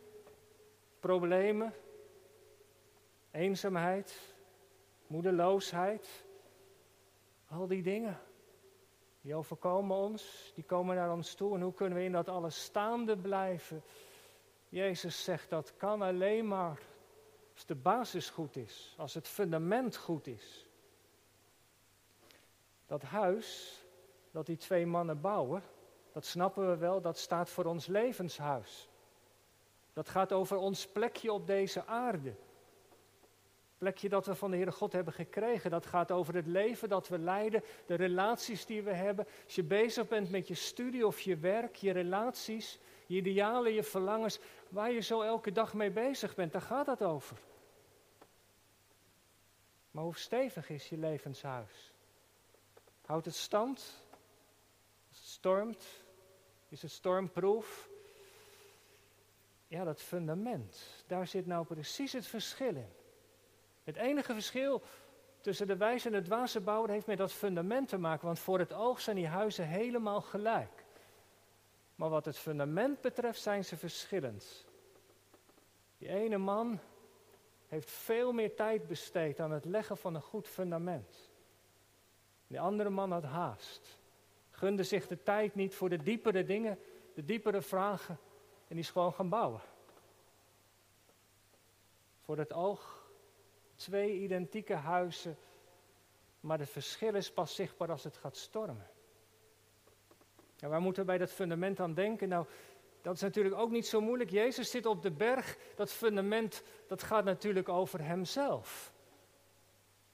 problemen, 0.99 1.73
eenzaamheid, 3.31 4.35
moedeloosheid. 5.07 6.25
Al 7.47 7.67
die 7.67 7.81
dingen, 7.81 8.19
die 9.21 9.35
overkomen 9.35 9.97
ons, 9.97 10.51
die 10.55 10.63
komen 10.63 10.95
naar 10.95 11.11
ons 11.11 11.33
toe. 11.33 11.55
En 11.55 11.61
hoe 11.61 11.73
kunnen 11.73 11.97
we 11.97 12.03
in 12.03 12.11
dat 12.11 12.29
alles 12.29 12.63
staande 12.63 13.17
blijven? 13.17 13.83
Jezus 14.69 15.23
zegt 15.23 15.49
dat 15.49 15.73
kan 15.77 16.01
alleen 16.01 16.47
maar 16.47 16.79
als 17.53 17.65
de 17.65 17.75
basis 17.75 18.29
goed 18.29 18.55
is, 18.55 18.93
als 18.97 19.13
het 19.13 19.27
fundament 19.27 19.95
goed 19.95 20.27
is. 20.27 20.65
Dat 22.85 23.01
huis 23.01 23.79
dat 24.31 24.45
die 24.45 24.57
twee 24.57 24.85
mannen 24.85 25.21
bouwen, 25.21 25.63
dat 26.11 26.25
snappen 26.25 26.69
we 26.69 26.77
wel, 26.77 27.01
dat 27.01 27.17
staat 27.17 27.49
voor 27.49 27.65
ons 27.65 27.87
levenshuis. 27.87 28.89
Dat 29.93 30.09
gaat 30.09 30.31
over 30.31 30.57
ons 30.57 30.87
plekje 30.87 31.33
op 31.33 31.47
deze 31.47 31.85
aarde. 31.85 32.33
Plekje 33.77 34.09
dat 34.09 34.25
we 34.25 34.35
van 34.35 34.49
de 34.49 34.55
Heere 34.55 34.71
God 34.71 34.93
hebben 34.93 35.13
gekregen. 35.13 35.71
Dat 35.71 35.85
gaat 35.85 36.11
over 36.11 36.35
het 36.35 36.47
leven 36.47 36.89
dat 36.89 37.07
we 37.07 37.19
leiden, 37.19 37.63
de 37.85 37.95
relaties 37.95 38.65
die 38.65 38.81
we 38.81 38.93
hebben. 38.93 39.27
Als 39.45 39.55
je 39.55 39.63
bezig 39.63 40.07
bent 40.07 40.29
met 40.29 40.47
je 40.47 40.53
studie 40.53 41.07
of 41.07 41.19
je 41.19 41.37
werk, 41.37 41.75
je 41.75 41.91
relaties, 41.91 42.79
je 43.05 43.15
idealen, 43.15 43.73
je 43.73 43.83
verlangens, 43.83 44.39
waar 44.69 44.91
je 44.91 44.99
zo 44.99 45.21
elke 45.21 45.51
dag 45.51 45.73
mee 45.73 45.91
bezig 45.91 46.35
bent, 46.35 46.51
daar 46.51 46.61
gaat 46.61 46.87
het 46.87 47.03
over. 47.03 47.37
Maar 49.91 50.03
hoe 50.03 50.17
stevig 50.17 50.69
is 50.69 50.89
je 50.89 50.97
levenshuis? 50.97 51.93
Houdt 53.05 53.25
het 53.25 53.35
stand? 53.35 54.03
Stormt? 55.39 55.85
Is 56.69 56.81
het 56.81 56.91
stormproof? 56.91 57.89
Ja, 59.67 59.83
dat 59.83 60.01
fundament, 60.01 61.03
daar 61.07 61.27
zit 61.27 61.45
nou 61.45 61.65
precies 61.65 62.13
het 62.13 62.27
verschil 62.27 62.75
in. 62.75 62.89
Het 63.83 63.95
enige 63.95 64.33
verschil 64.33 64.81
tussen 65.41 65.67
de 65.67 65.77
wijze 65.77 66.07
en 66.07 66.13
de 66.13 66.21
dwaze 66.21 66.59
bouwer 66.59 66.89
heeft 66.89 67.07
met 67.07 67.17
dat 67.17 67.31
fundament 67.31 67.87
te 67.87 67.97
maken, 67.97 68.25
want 68.25 68.39
voor 68.39 68.59
het 68.59 68.73
oog 68.73 69.01
zijn 69.01 69.15
die 69.15 69.27
huizen 69.27 69.67
helemaal 69.67 70.21
gelijk. 70.21 70.85
Maar 71.95 72.09
wat 72.09 72.25
het 72.25 72.37
fundament 72.37 73.01
betreft 73.01 73.41
zijn 73.41 73.65
ze 73.65 73.77
verschillend. 73.77 74.65
Die 75.97 76.09
ene 76.09 76.37
man 76.37 76.79
heeft 77.67 77.91
veel 77.91 78.31
meer 78.31 78.55
tijd 78.55 78.87
besteed 78.87 79.39
aan 79.39 79.51
het 79.51 79.65
leggen 79.65 79.97
van 79.97 80.15
een 80.15 80.21
goed 80.21 80.47
fundament. 80.47 81.29
De 82.47 82.59
andere 82.59 82.89
man 82.89 83.11
had 83.11 83.23
haast. 83.23 83.98
Gunde 84.59 84.83
zich 84.83 85.07
de 85.07 85.23
tijd 85.23 85.55
niet 85.55 85.75
voor 85.75 85.89
de 85.89 86.03
diepere 86.03 86.43
dingen, 86.43 86.79
de 87.13 87.25
diepere 87.25 87.61
vragen. 87.61 88.19
En 88.67 88.75
die 88.75 88.79
is 88.79 88.89
gewoon 88.89 89.13
gaan 89.13 89.29
bouwen. 89.29 89.61
Voor 92.21 92.37
het 92.37 92.53
oog 92.53 93.09
twee 93.75 94.19
identieke 94.19 94.73
huizen, 94.73 95.37
maar 96.39 96.59
het 96.59 96.69
verschil 96.69 97.15
is 97.15 97.31
pas 97.31 97.55
zichtbaar 97.55 97.91
als 97.91 98.03
het 98.03 98.17
gaat 98.17 98.37
stormen. 98.37 98.87
En 100.59 100.69
waar 100.69 100.81
moeten 100.81 101.05
bij 101.05 101.17
dat 101.17 101.31
fundament 101.31 101.79
aan 101.79 101.93
denken? 101.93 102.29
Nou, 102.29 102.45
dat 103.01 103.15
is 103.15 103.21
natuurlijk 103.21 103.55
ook 103.55 103.71
niet 103.71 103.87
zo 103.87 104.01
moeilijk. 104.01 104.29
Jezus 104.29 104.71
zit 104.71 104.85
op 104.85 105.01
de 105.01 105.11
berg. 105.11 105.57
Dat 105.75 105.91
fundament, 105.91 106.63
dat 106.87 107.03
gaat 107.03 107.23
natuurlijk 107.23 107.69
over 107.69 108.03
Hemzelf. 108.03 108.93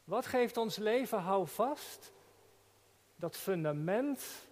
Wat 0.03 0.25
geeft 0.25 0.57
ons 0.57 0.77
leven 0.77 1.19
houvast? 1.19 2.13
Dat 3.15 3.37
fundament 3.37 4.47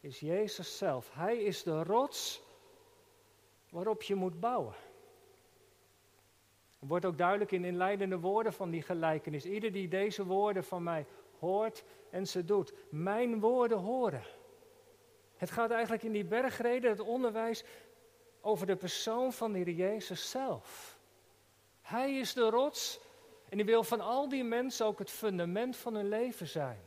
is 0.00 0.20
Jezus 0.20 0.78
zelf. 0.78 1.10
Hij 1.12 1.42
is 1.42 1.62
de 1.62 1.82
rots 1.82 2.42
waarop 3.70 4.02
je 4.02 4.14
moet 4.14 4.40
bouwen. 4.40 4.74
Het 6.78 6.88
wordt 6.88 7.04
ook 7.04 7.18
duidelijk 7.18 7.52
in 7.52 7.64
inleidende 7.64 8.18
woorden 8.18 8.52
van 8.52 8.70
die 8.70 8.82
gelijkenis. 8.82 9.44
Ieder 9.44 9.72
die 9.72 9.88
deze 9.88 10.24
woorden 10.24 10.64
van 10.64 10.82
mij 10.82 11.06
hoort 11.38 11.84
en 12.10 12.26
ze 12.26 12.44
doet, 12.44 12.72
mijn 12.88 13.40
woorden 13.40 13.78
horen. 13.78 14.22
Het 15.36 15.50
gaat 15.50 15.70
eigenlijk 15.70 16.02
in 16.02 16.12
die 16.12 16.24
bergreden, 16.24 16.90
het 16.90 17.00
onderwijs, 17.00 17.64
over 18.40 18.66
de 18.66 18.76
persoon 18.76 19.32
van 19.32 19.52
de 19.52 19.58
Heer 19.58 19.70
Jezus 19.70 20.30
zelf. 20.30 20.98
Hij 21.80 22.18
is 22.18 22.32
de 22.32 22.50
rots 22.50 23.00
en 23.48 23.56
die 23.56 23.66
wil 23.66 23.84
van 23.84 24.00
al 24.00 24.28
die 24.28 24.44
mensen 24.44 24.86
ook 24.86 24.98
het 24.98 25.10
fundament 25.10 25.76
van 25.76 25.94
hun 25.94 26.08
leven 26.08 26.48
zijn. 26.48 26.80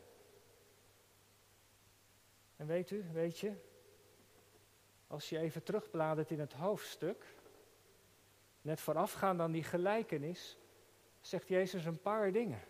En 2.57 2.67
weet 2.67 2.91
u, 2.91 3.05
weet 3.13 3.39
je, 3.39 3.53
als 5.07 5.29
je 5.29 5.39
even 5.39 5.63
terugbladert 5.63 6.31
in 6.31 6.39
het 6.39 6.53
hoofdstuk, 6.53 7.25
net 8.61 8.81
voorafgaand 8.81 9.39
aan 9.39 9.51
die 9.51 9.63
gelijkenis, 9.63 10.57
zegt 11.21 11.47
Jezus 11.47 11.85
een 11.85 12.01
paar 12.01 12.31
dingen. 12.31 12.61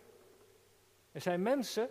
Er 1.12 1.20
zijn 1.20 1.42
mensen 1.42 1.90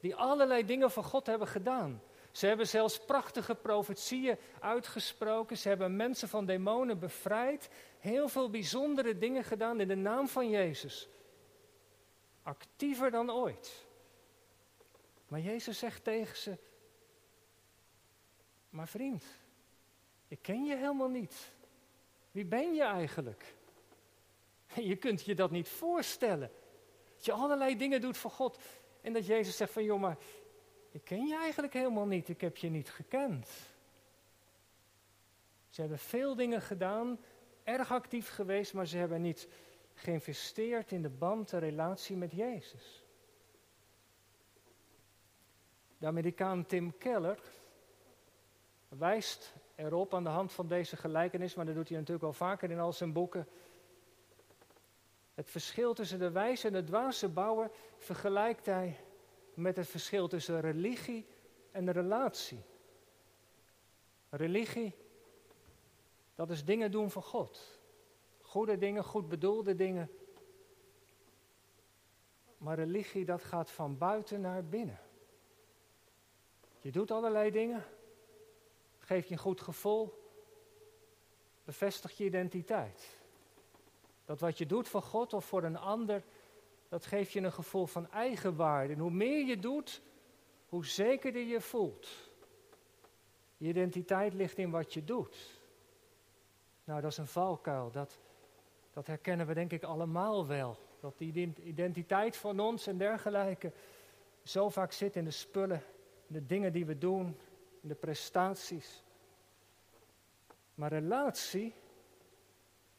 die 0.00 0.14
allerlei 0.14 0.64
dingen 0.64 0.90
voor 0.90 1.04
God 1.04 1.26
hebben 1.26 1.48
gedaan. 1.48 2.02
Ze 2.30 2.46
hebben 2.46 2.66
zelfs 2.66 3.04
prachtige 3.04 3.54
profetieën 3.54 4.38
uitgesproken. 4.60 5.58
Ze 5.58 5.68
hebben 5.68 5.96
mensen 5.96 6.28
van 6.28 6.46
demonen 6.46 6.98
bevrijd. 6.98 7.68
Heel 7.98 8.28
veel 8.28 8.50
bijzondere 8.50 9.18
dingen 9.18 9.44
gedaan 9.44 9.80
in 9.80 9.88
de 9.88 9.94
naam 9.94 10.28
van 10.28 10.48
Jezus. 10.48 11.08
Actiever 12.42 13.10
dan 13.10 13.30
ooit. 13.30 13.86
Maar 15.28 15.40
Jezus 15.40 15.78
zegt 15.78 16.04
tegen 16.04 16.36
ze: 16.36 16.58
Maar 18.70 18.88
vriend, 18.88 19.24
ik 20.28 20.38
ken 20.42 20.64
je 20.64 20.76
helemaal 20.76 21.08
niet. 21.08 21.52
Wie 22.30 22.44
ben 22.44 22.74
je 22.74 22.82
eigenlijk? 22.82 23.54
Je 24.90 24.96
kunt 24.96 25.24
je 25.24 25.34
dat 25.34 25.50
niet 25.50 25.68
voorstellen. 25.68 26.50
Dat 27.14 27.24
je 27.24 27.32
allerlei 27.32 27.76
dingen 27.76 28.00
doet 28.00 28.16
voor 28.16 28.30
God. 28.30 28.58
En 29.00 29.12
dat 29.12 29.26
Jezus 29.26 29.56
zegt 29.56 29.72
van, 29.72 29.84
joh, 29.84 30.00
maar 30.00 30.16
ik 30.90 31.04
ken 31.04 31.26
je 31.26 31.36
eigenlijk 31.36 31.72
helemaal 31.72 32.06
niet. 32.06 32.28
Ik 32.28 32.40
heb 32.40 32.56
je 32.56 32.68
niet 32.68 32.90
gekend. 32.90 33.48
Ze 35.68 35.80
hebben 35.80 35.98
veel 35.98 36.34
dingen 36.34 36.62
gedaan, 36.62 37.18
erg 37.64 37.92
actief 37.92 38.28
geweest, 38.28 38.74
maar 38.74 38.86
ze 38.86 38.96
hebben 38.96 39.22
niet 39.22 39.48
geïnvesteerd 39.94 40.92
in 40.92 41.02
de 41.02 41.08
band, 41.08 41.48
de 41.48 41.58
relatie 41.58 42.16
met 42.16 42.32
Jezus. 42.32 43.04
De 45.98 46.06
Amerikaan 46.06 46.66
Tim 46.66 46.98
Keller 46.98 47.40
wijst 48.98 49.54
erop 49.74 50.14
aan 50.14 50.24
de 50.24 50.30
hand 50.30 50.52
van 50.52 50.66
deze 50.66 50.96
gelijkenis, 50.96 51.54
maar 51.54 51.66
dat 51.66 51.74
doet 51.74 51.88
hij 51.88 51.96
natuurlijk 51.96 52.24
wel 52.24 52.32
vaker 52.32 52.70
in 52.70 52.78
al 52.78 52.92
zijn 52.92 53.12
boeken. 53.12 53.48
Het 55.34 55.50
verschil 55.50 55.94
tussen 55.94 56.18
de 56.18 56.30
wijze 56.30 56.66
en 56.66 56.72
de 56.72 56.84
dwaze 56.84 57.28
bouwer 57.28 57.70
vergelijkt 57.96 58.66
hij 58.66 58.96
met 59.54 59.76
het 59.76 59.88
verschil 59.88 60.28
tussen 60.28 60.60
religie 60.60 61.26
en 61.70 61.92
relatie. 61.92 62.62
Religie, 64.28 64.94
dat 66.34 66.50
is 66.50 66.64
dingen 66.64 66.90
doen 66.90 67.10
voor 67.10 67.22
God. 67.22 67.78
Goede 68.40 68.78
dingen, 68.78 69.04
goed 69.04 69.28
bedoelde 69.28 69.74
dingen. 69.74 70.10
Maar 72.58 72.76
religie, 72.76 73.24
dat 73.24 73.42
gaat 73.42 73.70
van 73.70 73.98
buiten 73.98 74.40
naar 74.40 74.64
binnen. 74.64 75.00
Je 76.80 76.90
doet 76.90 77.10
allerlei 77.10 77.50
dingen, 77.50 77.84
geeft 79.10 79.28
je 79.28 79.34
een 79.34 79.40
goed 79.40 79.60
gevoel, 79.60 80.30
bevestigt 81.64 82.16
je 82.16 82.24
identiteit. 82.24 83.18
Dat 84.24 84.40
wat 84.40 84.58
je 84.58 84.66
doet 84.66 84.88
voor 84.88 85.02
God 85.02 85.32
of 85.32 85.44
voor 85.44 85.62
een 85.62 85.76
ander, 85.76 86.22
dat 86.88 87.06
geeft 87.06 87.32
je 87.32 87.40
een 87.40 87.52
gevoel 87.52 87.86
van 87.86 88.10
eigenwaarde. 88.10 88.92
En 88.92 88.98
hoe 88.98 89.10
meer 89.10 89.46
je 89.46 89.58
doet, 89.58 90.02
hoe 90.68 90.86
zekerder 90.86 91.42
je 91.42 91.60
voelt. 91.60 92.08
Je 93.56 93.68
identiteit 93.68 94.34
ligt 94.34 94.58
in 94.58 94.70
wat 94.70 94.94
je 94.94 95.04
doet. 95.04 95.60
Nou, 96.84 97.00
dat 97.00 97.10
is 97.10 97.18
een 97.18 97.26
valkuil. 97.26 97.90
Dat, 97.90 98.18
dat 98.92 99.06
herkennen 99.06 99.46
we 99.46 99.54
denk 99.54 99.72
ik 99.72 99.82
allemaal 99.82 100.46
wel. 100.46 100.76
Dat 101.00 101.18
die 101.18 101.52
identiteit 101.62 102.36
van 102.36 102.60
ons 102.60 102.86
en 102.86 102.98
dergelijke 102.98 103.72
zo 104.42 104.68
vaak 104.68 104.92
zit 104.92 105.16
in 105.16 105.24
de 105.24 105.30
spullen, 105.30 105.82
de 106.26 106.46
dingen 106.46 106.72
die 106.72 106.86
we 106.86 106.98
doen, 106.98 107.36
de 107.80 107.94
prestaties. 107.94 109.02
Maar 110.74 110.92
relatie, 110.92 111.74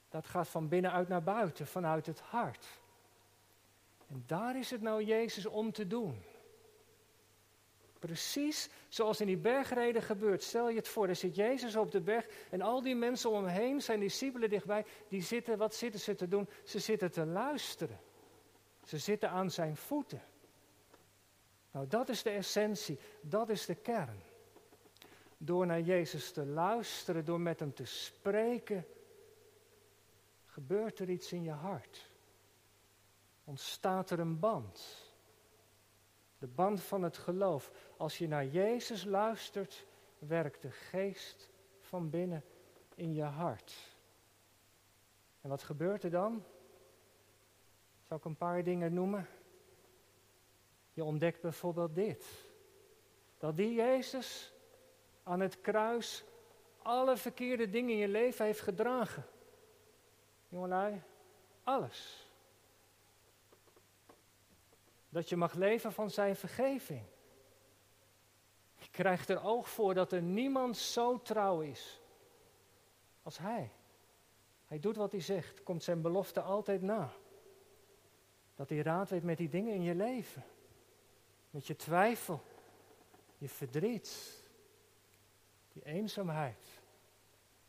dat 0.10 0.28
gaat 0.28 0.48
van 0.48 0.68
binnenuit 0.68 1.08
naar 1.08 1.24
buiten, 1.24 1.68
vanuit 1.68 2.06
het 2.06 2.20
hart. 2.20 2.66
En 4.08 4.24
daar 4.28 4.58
is 4.58 4.72
het 4.72 4.82
nou 4.82 5.04
Jezus 5.04 5.46
om 5.46 5.72
te 5.72 5.88
doen. 5.88 6.24
Precies 8.00 8.70
zoals 8.88 9.22
in 9.22 9.28
die 9.28 9.38
bergreden 9.38 10.02
gebeurt. 10.02 10.44
Stel 10.44 10.70
je 10.70 10.76
het 10.76 10.88
voor, 10.88 11.08
er 11.08 11.16
zit 11.16 11.36
Jezus 11.36 11.76
op 11.76 11.92
de 11.92 12.02
berg 12.02 12.28
en 12.50 12.62
al 12.62 12.82
die 12.82 12.96
mensen 12.96 13.30
om 13.30 13.36
hem 13.36 13.54
heen, 13.54 13.82
zijn 13.82 14.00
discipelen 14.00 14.50
dichtbij, 14.50 14.86
die 15.08 15.22
zitten, 15.22 15.58
wat 15.58 15.76
zitten 15.76 16.00
ze 16.00 16.16
te 16.16 16.28
doen? 16.28 16.50
Ze 16.64 16.80
zitten 16.80 17.12
te 17.12 17.26
luisteren. 17.26 18.00
Ze 18.86 18.98
zitten 18.98 19.30
aan 19.30 19.52
zijn 19.52 19.78
voeten. 19.78 20.22
Nou, 21.72 21.88
dat 21.88 22.10
is 22.10 22.24
de 22.24 22.30
essentie, 22.30 23.00
dat 23.22 23.50
is 23.50 23.66
de 23.66 23.76
kern. 23.76 24.22
Door 25.44 25.66
naar 25.66 25.82
Jezus 25.82 26.32
te 26.32 26.46
luisteren, 26.46 27.26
door 27.26 27.40
met 27.40 27.60
hem 27.60 27.74
te 27.74 27.86
spreken, 27.86 28.86
gebeurt 30.46 31.00
er 31.00 31.10
iets 31.10 31.32
in 31.32 31.44
je 31.44 31.52
hart. 31.52 32.10
Ontstaat 33.44 34.10
er 34.10 34.20
een 34.20 34.40
band. 34.40 35.10
De 36.38 36.48
band 36.48 36.82
van 36.82 37.04
het 37.04 37.18
geloof. 37.18 37.72
Als 37.98 38.18
je 38.18 38.28
naar 38.28 38.46
Jezus 38.46 39.04
luistert, 39.04 39.86
werkt 40.20 40.62
de 40.62 40.72
geest 40.72 41.50
van 41.80 42.10
binnen 42.10 42.44
in 42.96 43.14
je 43.14 43.24
hart. 43.24 43.96
En 45.42 45.50
wat 45.50 45.64
gebeurt 45.64 46.04
er 46.04 46.12
dan? 46.12 46.44
Zal 48.02 48.18
ik 48.18 48.26
een 48.26 48.38
paar 48.38 48.64
dingen 48.64 48.94
noemen? 48.94 49.28
Je 50.94 51.04
ontdekt 51.04 51.42
bijvoorbeeld 51.42 51.96
dit. 51.96 52.26
Dat 53.38 53.58
die 53.58 53.74
Jezus 53.74 54.54
aan 55.24 55.40
het 55.40 55.62
kruis 55.62 56.24
alle 56.82 57.18
verkeerde 57.18 57.70
dingen 57.70 57.92
in 57.92 57.98
je 57.98 58.08
leven 58.08 58.46
heeft 58.46 58.62
gedragen. 58.62 59.26
Jongelui, 60.48 61.02
alles. 61.64 62.28
Dat 65.10 65.30
je 65.30 65.36
mag 65.36 65.54
leven 65.54 65.94
van 65.94 66.10
zijn 66.10 66.36
vergeving. 66.36 67.04
Je 68.76 68.90
krijgt 68.92 69.30
er 69.30 69.44
oog 69.44 69.70
voor 69.70 69.94
dat 69.94 70.12
er 70.12 70.22
niemand 70.22 70.78
zo 70.78 71.22
trouw 71.22 71.60
is 71.60 72.02
als 73.24 73.38
hij. 73.38 73.72
Hij 74.66 74.80
doet 74.80 74.96
wat 74.96 75.12
hij 75.12 75.22
zegt, 75.22 75.64
komt 75.64 75.84
zijn 75.84 76.02
belofte 76.02 76.42
altijd 76.42 76.82
na. 76.82 77.12
Dat 78.56 78.70
hij 78.70 78.82
raad 78.82 79.10
weet 79.10 79.24
met 79.24 79.38
die 79.38 79.50
dingen 79.50 79.74
in 79.74 79.82
je 79.82 79.96
leven. 79.96 80.44
Met 81.50 81.68
je 81.68 81.76
twijfel, 81.76 82.42
je 83.38 83.50
verdriet, 83.50 84.41
die 85.74 85.86
eenzaamheid. 85.86 86.82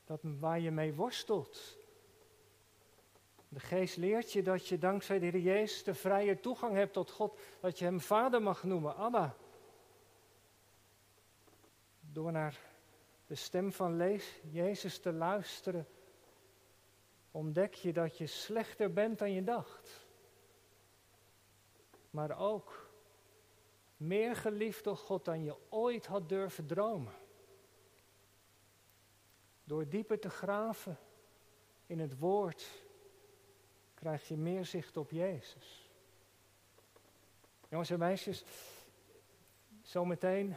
Dat 0.05 0.21
waar 0.23 0.61
je 0.61 0.71
mee 0.71 0.95
worstelt. 0.95 1.77
De 3.49 3.61
geest 3.61 3.97
leert 3.97 4.33
je 4.33 4.43
dat 4.43 4.67
je 4.67 4.79
dankzij 4.79 5.19
de 5.19 5.27
Heer 5.27 5.41
Jezus 5.41 5.85
de 5.85 5.95
vrije 5.95 6.41
toegang 6.41 6.75
hebt 6.75 6.93
tot 6.93 7.11
God. 7.11 7.39
Dat 7.61 7.79
je 7.79 7.85
hem 7.85 8.01
vader 8.01 8.43
mag 8.43 8.63
noemen, 8.63 8.97
Abba. 8.97 9.37
Door 12.01 12.33
naar 12.33 12.61
de 13.27 13.35
stem 13.35 13.73
van 13.73 14.21
Jezus 14.51 14.99
te 14.99 15.13
luisteren, 15.13 15.89
ontdek 17.31 17.75
je 17.75 17.93
dat 17.93 18.19
je 18.19 18.27
slechter 18.27 18.93
bent 18.93 19.19
dan 19.19 19.33
je 19.33 19.45
dacht. 19.45 20.07
Maar 22.11 22.39
ook 22.39 22.91
meer 23.97 24.37
geliefd 24.37 24.85
door 24.85 24.97
God 24.97 25.25
dan 25.25 25.45
je 25.45 25.57
ooit 25.69 26.07
had 26.07 26.29
durven 26.29 26.67
dromen. 26.67 27.22
Door 29.65 29.89
dieper 29.89 30.19
te 30.19 30.31
graven 30.31 30.99
in 31.87 32.01
het 32.01 32.19
woord 32.19 32.69
krijg 33.95 34.29
je 34.29 34.37
meer 34.37 34.65
zicht 34.65 34.97
op 34.97 35.11
Jezus. 35.11 35.91
Jongens 37.69 37.91
en 37.91 37.99
meisjes, 37.99 38.45
zometeen, 39.83 40.55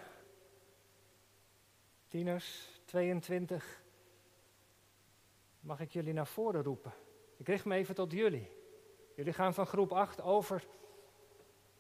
tieners, 2.08 2.80
22, 2.86 3.84
mag 5.60 5.80
ik 5.80 5.92
jullie 5.92 6.14
naar 6.14 6.28
voren 6.28 6.64
roepen. 6.64 6.94
Ik 7.38 7.48
richt 7.48 7.66
me 7.66 7.76
even 7.76 7.96
tot 7.96 8.12
jullie. 8.12 8.52
Jullie 9.16 9.34
gaan 9.34 9.54
van 9.54 9.66
groep 9.66 9.92
8 9.92 10.22
over 10.22 10.68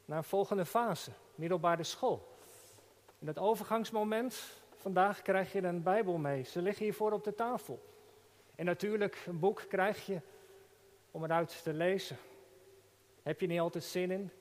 naar 0.06 0.18
een 0.18 0.24
volgende 0.24 0.66
fase, 0.66 1.12
middelbare 1.36 1.84
school. 1.84 2.38
In 3.20 3.26
dat 3.26 3.38
overgangsmoment, 3.38 4.62
vandaag 4.86 5.22
krijg 5.22 5.52
je 5.52 5.64
een 5.64 5.84
Bijbel 5.84 6.18
mee. 6.18 6.44
Ze 6.44 6.62
liggen 6.62 6.84
hiervoor 6.84 7.12
op 7.12 7.24
de 7.24 7.34
tafel. 7.34 7.86
En 8.56 8.66
natuurlijk, 8.66 9.24
een 9.28 9.40
boek 9.40 9.66
krijg 9.68 10.06
je 10.06 10.22
om 11.12 11.24
eruit 11.24 11.64
te 11.64 11.74
lezen. 11.74 12.18
Heb 13.24 13.40
je 13.40 13.48
niet 13.48 13.60
altijd 13.60 13.84
zin 13.84 14.12
in? 14.12 14.32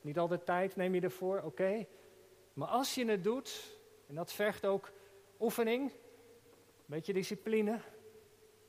Niet 0.00 0.18
altijd 0.18 0.46
tijd 0.46 0.76
neem 0.76 0.94
je 0.94 1.00
ervoor? 1.00 1.40
Oké. 1.44 1.86
Maar 2.52 2.68
als 2.68 2.94
je 2.94 3.04
het 3.04 3.24
doet, 3.24 3.78
en 4.06 4.14
dat 4.14 4.32
vergt 4.32 4.66
ook 4.66 4.90
oefening, 5.40 5.90
een 5.90 6.86
beetje 6.86 7.12
discipline, 7.12 7.78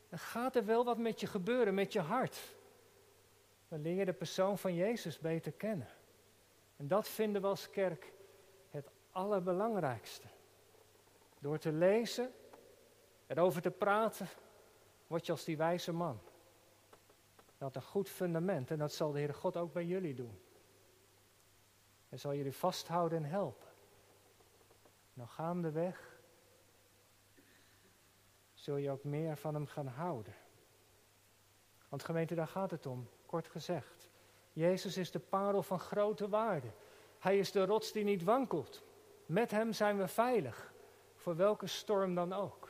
dan 0.09 0.19
gaat 0.19 0.55
er 0.55 0.65
wel 0.65 0.83
wat 0.83 0.97
met 0.97 1.19
je 1.19 1.27
gebeuren, 1.27 1.73
met 1.73 1.93
je 1.93 1.99
hart. 1.99 2.37
Dan 3.67 3.81
leer 3.81 3.95
je 3.95 4.05
de 4.05 4.13
persoon 4.13 4.57
van 4.57 4.75
Jezus 4.75 5.19
beter 5.19 5.51
kennen. 5.51 5.87
En 6.77 6.87
dat 6.87 7.07
vinden 7.07 7.41
we 7.41 7.47
als 7.47 7.69
kerk 7.69 8.11
het 8.69 8.87
allerbelangrijkste. 9.11 10.27
Door 11.43 11.57
te 11.57 11.71
lezen, 11.71 12.33
erover 13.27 13.61
te 13.61 13.71
praten, 13.71 14.27
word 15.07 15.25
je 15.25 15.31
als 15.31 15.43
die 15.43 15.57
wijze 15.57 15.91
man. 15.91 16.19
Dat 17.57 17.75
een 17.75 17.81
goed 17.81 18.09
fundament 18.09 18.71
en 18.71 18.77
dat 18.77 18.93
zal 18.93 19.11
de 19.11 19.17
Heere 19.17 19.33
God 19.33 19.57
ook 19.57 19.73
bij 19.73 19.85
jullie 19.85 20.13
doen. 20.13 20.39
Hij 22.09 22.17
zal 22.17 22.33
jullie 22.33 22.55
vasthouden 22.55 23.17
en 23.17 23.29
helpen. 23.29 23.67
Nou 25.13 25.29
gaandeweg 25.29 26.19
zul 28.53 28.75
je 28.75 28.91
ook 28.91 29.03
meer 29.03 29.37
van 29.37 29.53
hem 29.53 29.67
gaan 29.67 29.87
houden. 29.87 30.35
Want 31.89 32.03
gemeente, 32.03 32.35
daar 32.35 32.47
gaat 32.47 32.71
het 32.71 32.85
om, 32.85 33.09
kort 33.25 33.47
gezegd. 33.47 34.09
Jezus 34.53 34.97
is 34.97 35.11
de 35.11 35.19
parel 35.19 35.63
van 35.63 35.79
grote 35.79 36.29
waarde. 36.29 36.71
Hij 37.19 37.37
is 37.37 37.51
de 37.51 37.65
rots 37.65 37.91
die 37.91 38.03
niet 38.03 38.23
wankelt. 38.23 38.83
Met 39.25 39.51
hem 39.51 39.73
zijn 39.73 39.97
we 39.97 40.07
veilig, 40.07 40.72
voor 41.23 41.35
welke 41.35 41.67
storm 41.67 42.15
dan 42.15 42.33
ook. 42.33 42.69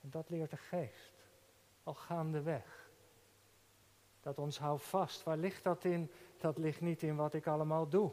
En 0.00 0.10
dat 0.10 0.30
leert 0.30 0.50
de 0.50 0.56
geest, 0.56 1.14
al 1.82 1.94
gaandeweg. 1.94 2.90
Dat 4.20 4.38
ons 4.38 4.58
houdt 4.58 4.82
vast. 4.82 5.22
Waar 5.22 5.36
ligt 5.36 5.64
dat 5.64 5.84
in? 5.84 6.10
Dat 6.36 6.58
ligt 6.58 6.80
niet 6.80 7.02
in 7.02 7.16
wat 7.16 7.34
ik 7.34 7.46
allemaal 7.46 7.88
doe. 7.88 8.12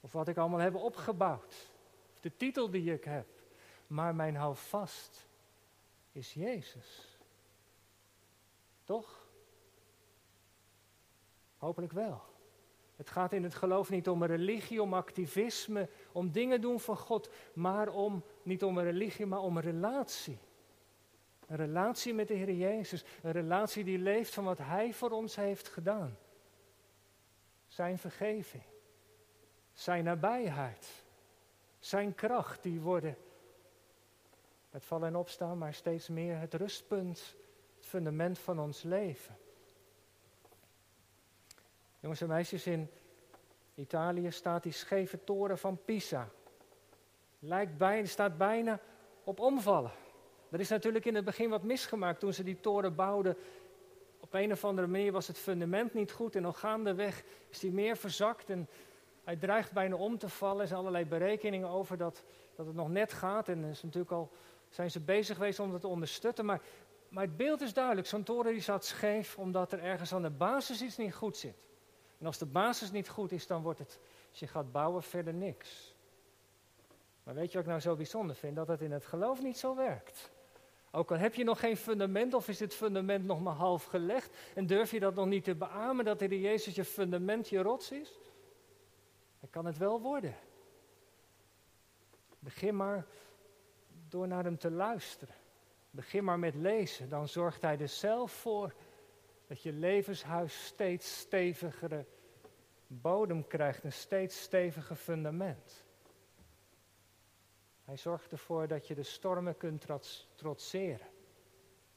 Of 0.00 0.12
wat 0.12 0.28
ik 0.28 0.36
allemaal 0.36 0.58
heb 0.58 0.74
opgebouwd. 0.74 1.70
Of 2.12 2.20
de 2.20 2.36
titel 2.36 2.70
die 2.70 2.92
ik 2.92 3.04
heb. 3.04 3.26
Maar 3.86 4.14
mijn 4.14 4.36
houvast 4.36 5.28
is 6.12 6.34
Jezus. 6.34 7.18
Toch? 8.84 9.26
Hopelijk 11.56 11.92
wel. 11.92 12.29
Het 13.00 13.10
gaat 13.10 13.32
in 13.32 13.42
het 13.42 13.54
geloof 13.54 13.90
niet 13.90 14.08
om 14.08 14.24
religie, 14.24 14.82
om 14.82 14.94
activisme, 14.94 15.88
om 16.12 16.32
dingen 16.32 16.60
doen 16.60 16.80
voor 16.80 16.96
God, 16.96 17.30
maar 17.52 17.88
om, 17.88 18.24
niet 18.42 18.64
om 18.64 18.78
religie, 18.78 19.26
maar 19.26 19.40
om 19.40 19.56
een 19.56 19.62
relatie. 19.62 20.38
Een 21.46 21.56
relatie 21.56 22.14
met 22.14 22.28
de 22.28 22.34
Heer 22.34 22.52
Jezus, 22.52 23.04
een 23.22 23.32
relatie 23.32 23.84
die 23.84 23.98
leeft 23.98 24.34
van 24.34 24.44
wat 24.44 24.58
Hij 24.58 24.92
voor 24.92 25.10
ons 25.10 25.36
heeft 25.36 25.68
gedaan. 25.68 26.18
Zijn 27.66 27.98
vergeving, 27.98 28.62
Zijn 29.72 30.04
nabijheid, 30.04 31.04
Zijn 31.78 32.14
kracht, 32.14 32.62
die 32.62 32.80
worden 32.80 33.16
met 34.70 34.84
vallen 34.84 35.08
en 35.08 35.16
opstaan, 35.16 35.58
maar 35.58 35.74
steeds 35.74 36.08
meer 36.08 36.38
het 36.38 36.54
rustpunt, 36.54 37.36
het 37.76 37.86
fundament 37.86 38.38
van 38.38 38.60
ons 38.60 38.82
leven. 38.82 39.36
Jongens 42.00 42.20
en 42.20 42.28
meisjes, 42.28 42.66
in 42.66 42.90
Italië 43.74 44.30
staat 44.30 44.62
die 44.62 44.72
scheve 44.72 45.24
toren 45.24 45.58
van 45.58 45.78
Pisa. 45.84 46.28
Lijkt 47.38 47.76
bijna, 47.76 48.06
staat 48.06 48.38
bijna 48.38 48.80
op 49.24 49.40
omvallen. 49.40 49.90
Er 50.50 50.60
is 50.60 50.68
natuurlijk 50.68 51.04
in 51.04 51.14
het 51.14 51.24
begin 51.24 51.50
wat 51.50 51.62
misgemaakt 51.62 52.20
toen 52.20 52.32
ze 52.32 52.42
die 52.42 52.60
toren 52.60 52.94
bouwden. 52.94 53.36
Op 54.20 54.34
een 54.34 54.52
of 54.52 54.64
andere 54.64 54.86
manier 54.86 55.12
was 55.12 55.26
het 55.26 55.38
fundament 55.38 55.94
niet 55.94 56.12
goed 56.12 56.36
en 56.36 56.44
al 56.44 56.52
gaandeweg 56.52 57.22
is 57.48 57.58
die 57.58 57.72
meer 57.72 57.96
verzakt 57.96 58.50
en 58.50 58.68
hij 59.24 59.36
dreigt 59.36 59.72
bijna 59.72 59.96
om 59.96 60.18
te 60.18 60.28
vallen. 60.28 60.60
Er 60.60 60.66
zijn 60.66 60.80
allerlei 60.80 61.06
berekeningen 61.06 61.68
over 61.68 61.96
dat, 61.96 62.24
dat 62.54 62.66
het 62.66 62.74
nog 62.74 62.88
net 62.88 63.12
gaat 63.12 63.48
en 63.48 63.64
is 63.64 63.82
natuurlijk 63.82 64.12
al 64.12 64.30
zijn 64.68 64.90
ze 64.90 65.00
bezig 65.00 65.36
geweest 65.36 65.60
om 65.60 65.70
dat 65.70 65.80
te 65.80 65.88
ondersteunen. 65.88 66.44
Maar, 66.44 66.60
maar 67.08 67.24
het 67.24 67.36
beeld 67.36 67.60
is 67.60 67.72
duidelijk, 67.72 68.06
zo'n 68.06 68.22
toren 68.22 68.52
die 68.52 68.62
zat 68.62 68.84
scheef 68.84 69.38
omdat 69.38 69.72
er 69.72 69.82
ergens 69.82 70.14
aan 70.14 70.22
de 70.22 70.30
basis 70.30 70.82
iets 70.82 70.96
niet 70.96 71.14
goed 71.14 71.36
zit. 71.36 71.56
En 72.20 72.26
als 72.26 72.38
de 72.38 72.46
basis 72.46 72.90
niet 72.90 73.08
goed 73.08 73.32
is, 73.32 73.46
dan 73.46 73.62
wordt 73.62 73.78
het, 73.78 73.98
als 74.30 74.38
je 74.38 74.46
gaat 74.46 74.72
bouwen, 74.72 75.02
verder 75.02 75.34
niks. 75.34 75.94
Maar 77.22 77.34
weet 77.34 77.46
je 77.46 77.52
wat 77.52 77.62
ik 77.62 77.70
nou 77.70 77.80
zo 77.80 77.96
bijzonder 77.96 78.36
vind? 78.36 78.56
Dat 78.56 78.68
het 78.68 78.80
in 78.80 78.92
het 78.92 79.04
geloof 79.04 79.42
niet 79.42 79.58
zo 79.58 79.76
werkt. 79.76 80.30
Ook 80.90 81.10
al 81.10 81.16
heb 81.16 81.34
je 81.34 81.44
nog 81.44 81.60
geen 81.60 81.76
fundament 81.76 82.34
of 82.34 82.48
is 82.48 82.60
het 82.60 82.74
fundament 82.74 83.24
nog 83.24 83.40
maar 83.40 83.54
half 83.54 83.84
gelegd 83.84 84.36
en 84.54 84.66
durf 84.66 84.90
je 84.90 85.00
dat 85.00 85.14
nog 85.14 85.26
niet 85.26 85.44
te 85.44 85.54
beamen 85.54 86.04
dat 86.04 86.18
de 86.18 86.40
Jezus 86.40 86.74
je 86.74 86.84
fundament, 86.84 87.48
je 87.48 87.62
rots 87.62 87.90
is, 87.90 88.18
dan 89.40 89.50
kan 89.50 89.66
het 89.66 89.78
wel 89.78 90.00
worden. 90.00 90.34
Begin 92.38 92.76
maar 92.76 93.06
door 94.08 94.28
naar 94.28 94.44
hem 94.44 94.58
te 94.58 94.70
luisteren. 94.70 95.34
Begin 95.90 96.24
maar 96.24 96.38
met 96.38 96.54
lezen, 96.54 97.08
dan 97.08 97.28
zorgt 97.28 97.62
hij 97.62 97.78
er 97.78 97.88
zelf 97.88 98.32
voor 98.32 98.74
dat 99.50 99.62
je 99.62 99.72
levenshuis 99.72 100.64
steeds 100.64 101.18
stevigere 101.18 102.06
bodem 102.86 103.46
krijgt, 103.46 103.84
een 103.84 103.92
steeds 103.92 104.40
steviger 104.40 104.96
fundament. 104.96 105.84
Hij 107.84 107.96
zorgt 107.96 108.32
ervoor 108.32 108.68
dat 108.68 108.86
je 108.86 108.94
de 108.94 109.02
stormen 109.02 109.56
kunt 109.56 109.86
trotseren. 110.34 111.06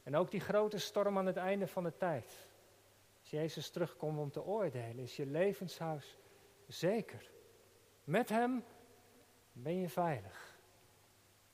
En 0.03 0.15
ook 0.15 0.31
die 0.31 0.39
grote 0.39 0.77
storm 0.77 1.17
aan 1.17 1.25
het 1.25 1.37
einde 1.37 1.67
van 1.67 1.83
de 1.83 1.97
tijd. 1.97 2.47
Als 3.19 3.29
Jezus 3.29 3.69
terugkomt 3.69 4.19
om 4.19 4.31
te 4.31 4.43
oordelen, 4.43 5.03
is 5.03 5.15
je 5.15 5.25
levenshuis 5.25 6.17
zeker. 6.67 7.31
Met 8.03 8.29
Hem 8.29 8.63
ben 9.51 9.79
je 9.79 9.89
veilig. 9.89 10.59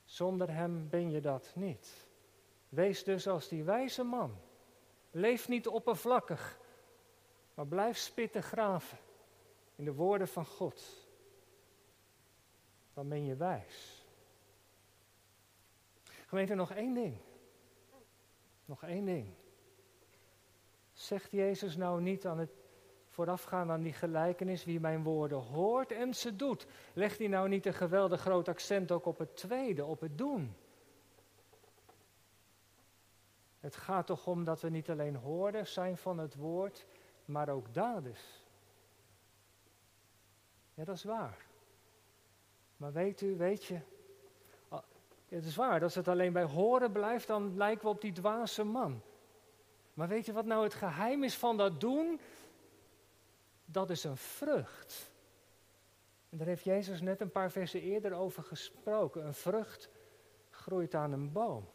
Zonder 0.04 0.50
Hem 0.50 0.88
ben 0.88 1.10
je 1.10 1.20
dat 1.20 1.52
niet. 1.54 2.06
Wees 2.68 3.04
dus 3.04 3.28
als 3.28 3.48
die 3.48 3.64
wijze 3.64 4.02
man. 4.02 4.48
Leef 5.10 5.48
niet 5.48 5.68
oppervlakkig, 5.68 6.58
maar 7.54 7.66
blijf 7.66 7.96
spitten 7.96 8.42
graven 8.42 8.98
in 9.74 9.84
de 9.84 9.94
woorden 9.94 10.28
van 10.28 10.46
God. 10.46 11.08
Dan 12.94 13.08
ben 13.08 13.24
je 13.24 13.36
wijs. 13.36 14.04
Gemeente, 16.26 16.54
nog 16.54 16.72
één 16.72 16.94
ding. 16.94 17.16
Nog 18.64 18.82
één 18.82 19.04
ding. 19.04 19.34
Zegt 20.92 21.30
Jezus 21.30 21.76
nou 21.76 22.00
niet 22.00 22.26
aan 22.26 22.38
het 22.38 22.50
voorafgaan 23.08 23.70
aan 23.70 23.82
die 23.82 23.92
gelijkenis, 23.92 24.64
wie 24.64 24.80
mijn 24.80 25.02
woorden 25.02 25.38
hoort 25.38 25.92
en 25.92 26.14
ze 26.14 26.36
doet, 26.36 26.66
legt 26.92 27.18
hij 27.18 27.26
nou 27.26 27.48
niet 27.48 27.66
een 27.66 27.74
geweldig 27.74 28.20
groot 28.20 28.48
accent 28.48 28.92
ook 28.92 29.06
op 29.06 29.18
het 29.18 29.36
tweede, 29.36 29.84
op 29.84 30.00
het 30.00 30.18
doen? 30.18 30.56
Het 33.60 33.76
gaat 33.76 34.06
toch 34.06 34.26
om 34.26 34.44
dat 34.44 34.60
we 34.60 34.68
niet 34.68 34.90
alleen 34.90 35.16
hoorders 35.16 35.72
zijn 35.72 35.96
van 35.96 36.18
het 36.18 36.34
woord, 36.34 36.86
maar 37.24 37.48
ook 37.48 37.74
daders. 37.74 38.44
Ja, 40.74 40.84
dat 40.84 40.96
is 40.96 41.04
waar. 41.04 41.46
Maar 42.76 42.92
weet 42.92 43.20
u, 43.20 43.36
weet 43.36 43.64
je, 43.64 43.80
het 45.28 45.44
is 45.44 45.56
waar, 45.56 45.82
als 45.82 45.94
het 45.94 46.08
alleen 46.08 46.32
bij 46.32 46.44
horen 46.44 46.92
blijft, 46.92 47.26
dan 47.26 47.56
lijken 47.56 47.84
we 47.84 47.88
op 47.88 48.00
die 48.00 48.12
dwaze 48.12 48.64
man. 48.64 49.02
Maar 49.94 50.08
weet 50.08 50.26
je 50.26 50.32
wat 50.32 50.44
nou 50.44 50.62
het 50.64 50.74
geheim 50.74 51.24
is 51.24 51.36
van 51.36 51.56
dat 51.56 51.80
doen? 51.80 52.20
Dat 53.64 53.90
is 53.90 54.04
een 54.04 54.16
vrucht. 54.16 55.10
En 56.28 56.38
daar 56.38 56.46
heeft 56.46 56.64
Jezus 56.64 57.00
net 57.00 57.20
een 57.20 57.30
paar 57.30 57.50
versen 57.50 57.80
eerder 57.80 58.12
over 58.12 58.42
gesproken. 58.42 59.26
Een 59.26 59.34
vrucht 59.34 59.88
groeit 60.50 60.94
aan 60.94 61.12
een 61.12 61.32
boom. 61.32 61.68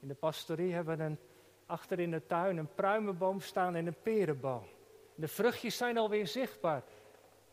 In 0.00 0.08
de 0.08 0.14
pastorie 0.14 0.74
hebben 0.74 0.96
we 0.96 1.04
een, 1.04 1.18
achter 1.66 2.00
in 2.00 2.10
de 2.10 2.26
tuin 2.26 2.56
een 2.56 2.74
pruimenboom 2.74 3.40
staan 3.40 3.74
en 3.74 3.86
een 3.86 4.02
perenboom. 4.02 4.64
De 5.14 5.28
vruchtjes 5.28 5.76
zijn 5.76 5.98
alweer 5.98 6.26
zichtbaar. 6.26 6.82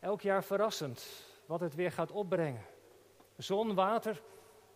Elk 0.00 0.20
jaar 0.20 0.44
verrassend 0.44 1.24
wat 1.46 1.60
het 1.60 1.74
weer 1.74 1.92
gaat 1.92 2.10
opbrengen. 2.10 2.64
Zon, 3.36 3.74
water 3.74 4.22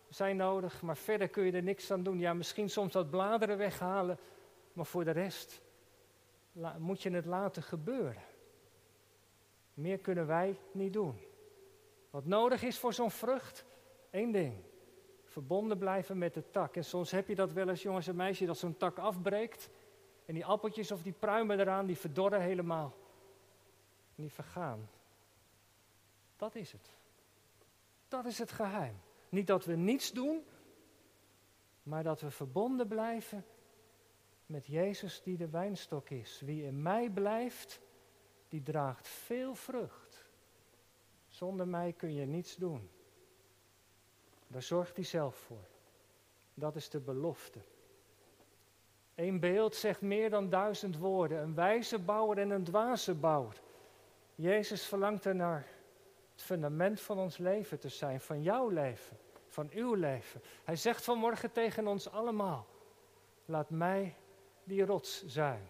zijn 0.09 0.35
nodig, 0.35 0.81
maar 0.81 0.97
verder 0.97 1.29
kun 1.29 1.43
je 1.43 1.51
er 1.51 1.63
niks 1.63 1.91
aan 1.91 2.03
doen. 2.03 2.19
Ja, 2.19 2.33
misschien 2.33 2.69
soms 2.69 2.93
wat 2.93 3.09
bladeren 3.09 3.57
weghalen, 3.57 4.19
maar 4.73 4.85
voor 4.85 5.03
de 5.03 5.11
rest 5.11 5.61
moet 6.77 7.01
je 7.01 7.09
het 7.11 7.25
laten 7.25 7.63
gebeuren. 7.63 8.23
Meer 9.73 9.97
kunnen 9.97 10.27
wij 10.27 10.59
niet 10.71 10.93
doen. 10.93 11.21
Wat 12.09 12.25
nodig 12.25 12.63
is 12.63 12.79
voor 12.79 12.93
zo'n 12.93 13.11
vrucht? 13.11 13.65
Eén 14.09 14.31
ding. 14.31 14.53
Verbonden 15.31 15.77
blijven 15.77 16.17
met 16.17 16.33
de 16.33 16.49
tak. 16.49 16.75
En 16.75 16.85
soms 16.85 17.11
heb 17.11 17.27
je 17.27 17.35
dat 17.35 17.51
wel 17.51 17.69
eens, 17.69 17.81
jongens 17.81 18.07
en 18.07 18.15
meisjes, 18.15 18.47
dat 18.47 18.57
zo'n 18.57 18.77
tak 18.77 18.97
afbreekt. 18.97 19.69
En 20.25 20.33
die 20.33 20.45
appeltjes 20.45 20.91
of 20.91 21.01
die 21.01 21.13
pruimen 21.13 21.59
eraan, 21.59 21.85
die 21.85 21.97
verdorren 21.97 22.41
helemaal. 22.41 22.93
En 24.15 24.23
die 24.23 24.31
vergaan. 24.31 24.89
Dat 26.35 26.55
is 26.55 26.71
het. 26.71 26.89
Dat 28.07 28.25
is 28.25 28.37
het 28.37 28.51
geheim. 28.51 28.95
Niet 29.29 29.47
dat 29.47 29.65
we 29.65 29.75
niets 29.75 30.11
doen, 30.11 30.43
maar 31.83 32.03
dat 32.03 32.21
we 32.21 32.31
verbonden 32.31 32.87
blijven 32.87 33.45
met 34.45 34.65
Jezus 34.65 35.21
die 35.23 35.37
de 35.37 35.49
wijnstok 35.49 36.09
is. 36.09 36.41
Wie 36.45 36.63
in 36.63 36.81
mij 36.81 37.09
blijft, 37.09 37.81
die 38.47 38.63
draagt 38.63 39.07
veel 39.07 39.55
vrucht. 39.55 40.29
Zonder 41.29 41.67
mij 41.67 41.93
kun 41.93 42.13
je 42.13 42.25
niets 42.25 42.55
doen. 42.55 42.89
Daar 44.51 44.61
zorgt 44.61 44.95
hij 44.95 45.05
zelf 45.05 45.35
voor. 45.35 45.67
Dat 46.53 46.75
is 46.75 46.89
de 46.89 46.99
belofte. 46.99 47.59
Eén 49.15 49.39
beeld 49.39 49.75
zegt 49.75 50.01
meer 50.01 50.29
dan 50.29 50.49
duizend 50.49 50.97
woorden. 50.97 51.41
Een 51.41 51.55
wijze 51.55 51.99
bouwer 51.99 52.37
en 52.37 52.49
een 52.49 52.63
dwaze 52.63 53.15
bouwer. 53.15 53.61
Jezus 54.35 54.85
verlangt 54.85 55.25
er 55.25 55.35
naar 55.35 55.67
het 56.31 56.41
fundament 56.41 57.01
van 57.01 57.17
ons 57.17 57.37
leven 57.37 57.79
te 57.79 57.89
zijn, 57.89 58.21
van 58.21 58.41
jouw 58.41 58.69
leven, 58.69 59.17
van 59.47 59.69
uw 59.73 59.93
leven. 59.93 60.41
Hij 60.63 60.75
zegt 60.75 61.03
vanmorgen 61.03 61.51
tegen 61.51 61.87
ons 61.87 62.09
allemaal: 62.09 62.67
laat 63.45 63.69
mij 63.69 64.15
die 64.63 64.85
rots 64.85 65.25
zijn. 65.25 65.69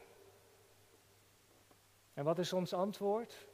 En 2.14 2.24
wat 2.24 2.40
is 2.40 2.54
ons 2.54 2.74
antwoord? 2.74 3.48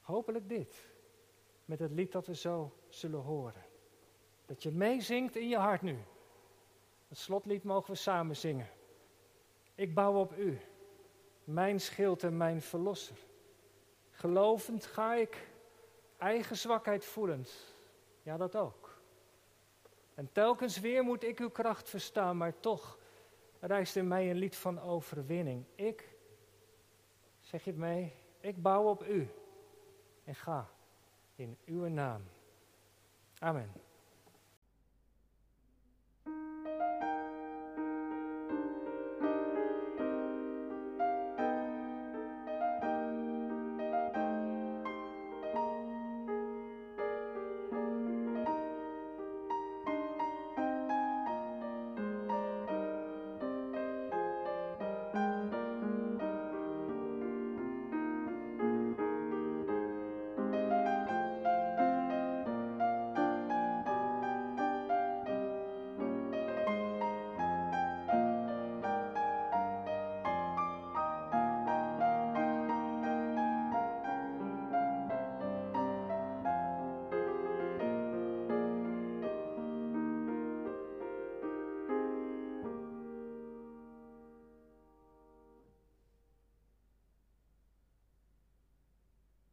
Hopelijk 0.00 0.48
dit, 0.48 0.86
met 1.66 1.78
het 1.78 1.90
lied 1.90 2.12
dat 2.12 2.26
we 2.26 2.34
zo 2.34 2.72
zullen 2.88 3.20
horen. 3.20 3.64
Dat 4.46 4.62
je 4.62 4.70
meezingt 4.70 5.36
in 5.36 5.48
je 5.48 5.56
hart 5.56 5.82
nu. 5.82 5.98
Het 7.08 7.18
slotlied 7.18 7.64
mogen 7.64 7.90
we 7.90 7.96
samen 7.96 8.36
zingen. 8.36 8.68
Ik 9.74 9.94
bouw 9.94 10.20
op 10.20 10.36
u, 10.36 10.60
mijn 11.44 11.80
schild 11.80 12.22
en 12.22 12.36
mijn 12.36 12.62
verlosser. 12.62 13.16
Gelovend 14.10 14.86
ga 14.86 15.14
ik, 15.14 15.48
eigen 16.16 16.56
zwakheid 16.56 17.04
voelend. 17.04 17.74
Ja, 18.22 18.36
dat 18.36 18.56
ook. 18.56 19.00
En 20.14 20.32
telkens 20.32 20.80
weer 20.80 21.04
moet 21.04 21.22
ik 21.22 21.38
uw 21.38 21.50
kracht 21.50 21.88
verstaan, 21.88 22.36
maar 22.36 22.60
toch 22.60 22.98
rijst 23.60 23.96
in 23.96 24.08
mij 24.08 24.30
een 24.30 24.36
lied 24.36 24.56
van 24.56 24.80
overwinning. 24.80 25.64
Ik, 25.74 26.16
zeg 27.40 27.64
je 27.64 27.70
het 27.70 27.78
mee, 27.78 28.12
ik 28.40 28.62
bouw 28.62 28.84
op 28.84 29.06
u 29.06 29.28
en 30.24 30.34
ga 30.34 30.74
in 31.36 31.56
uw 31.68 31.88
naam. 31.88 32.22
Amen. 33.42 33.85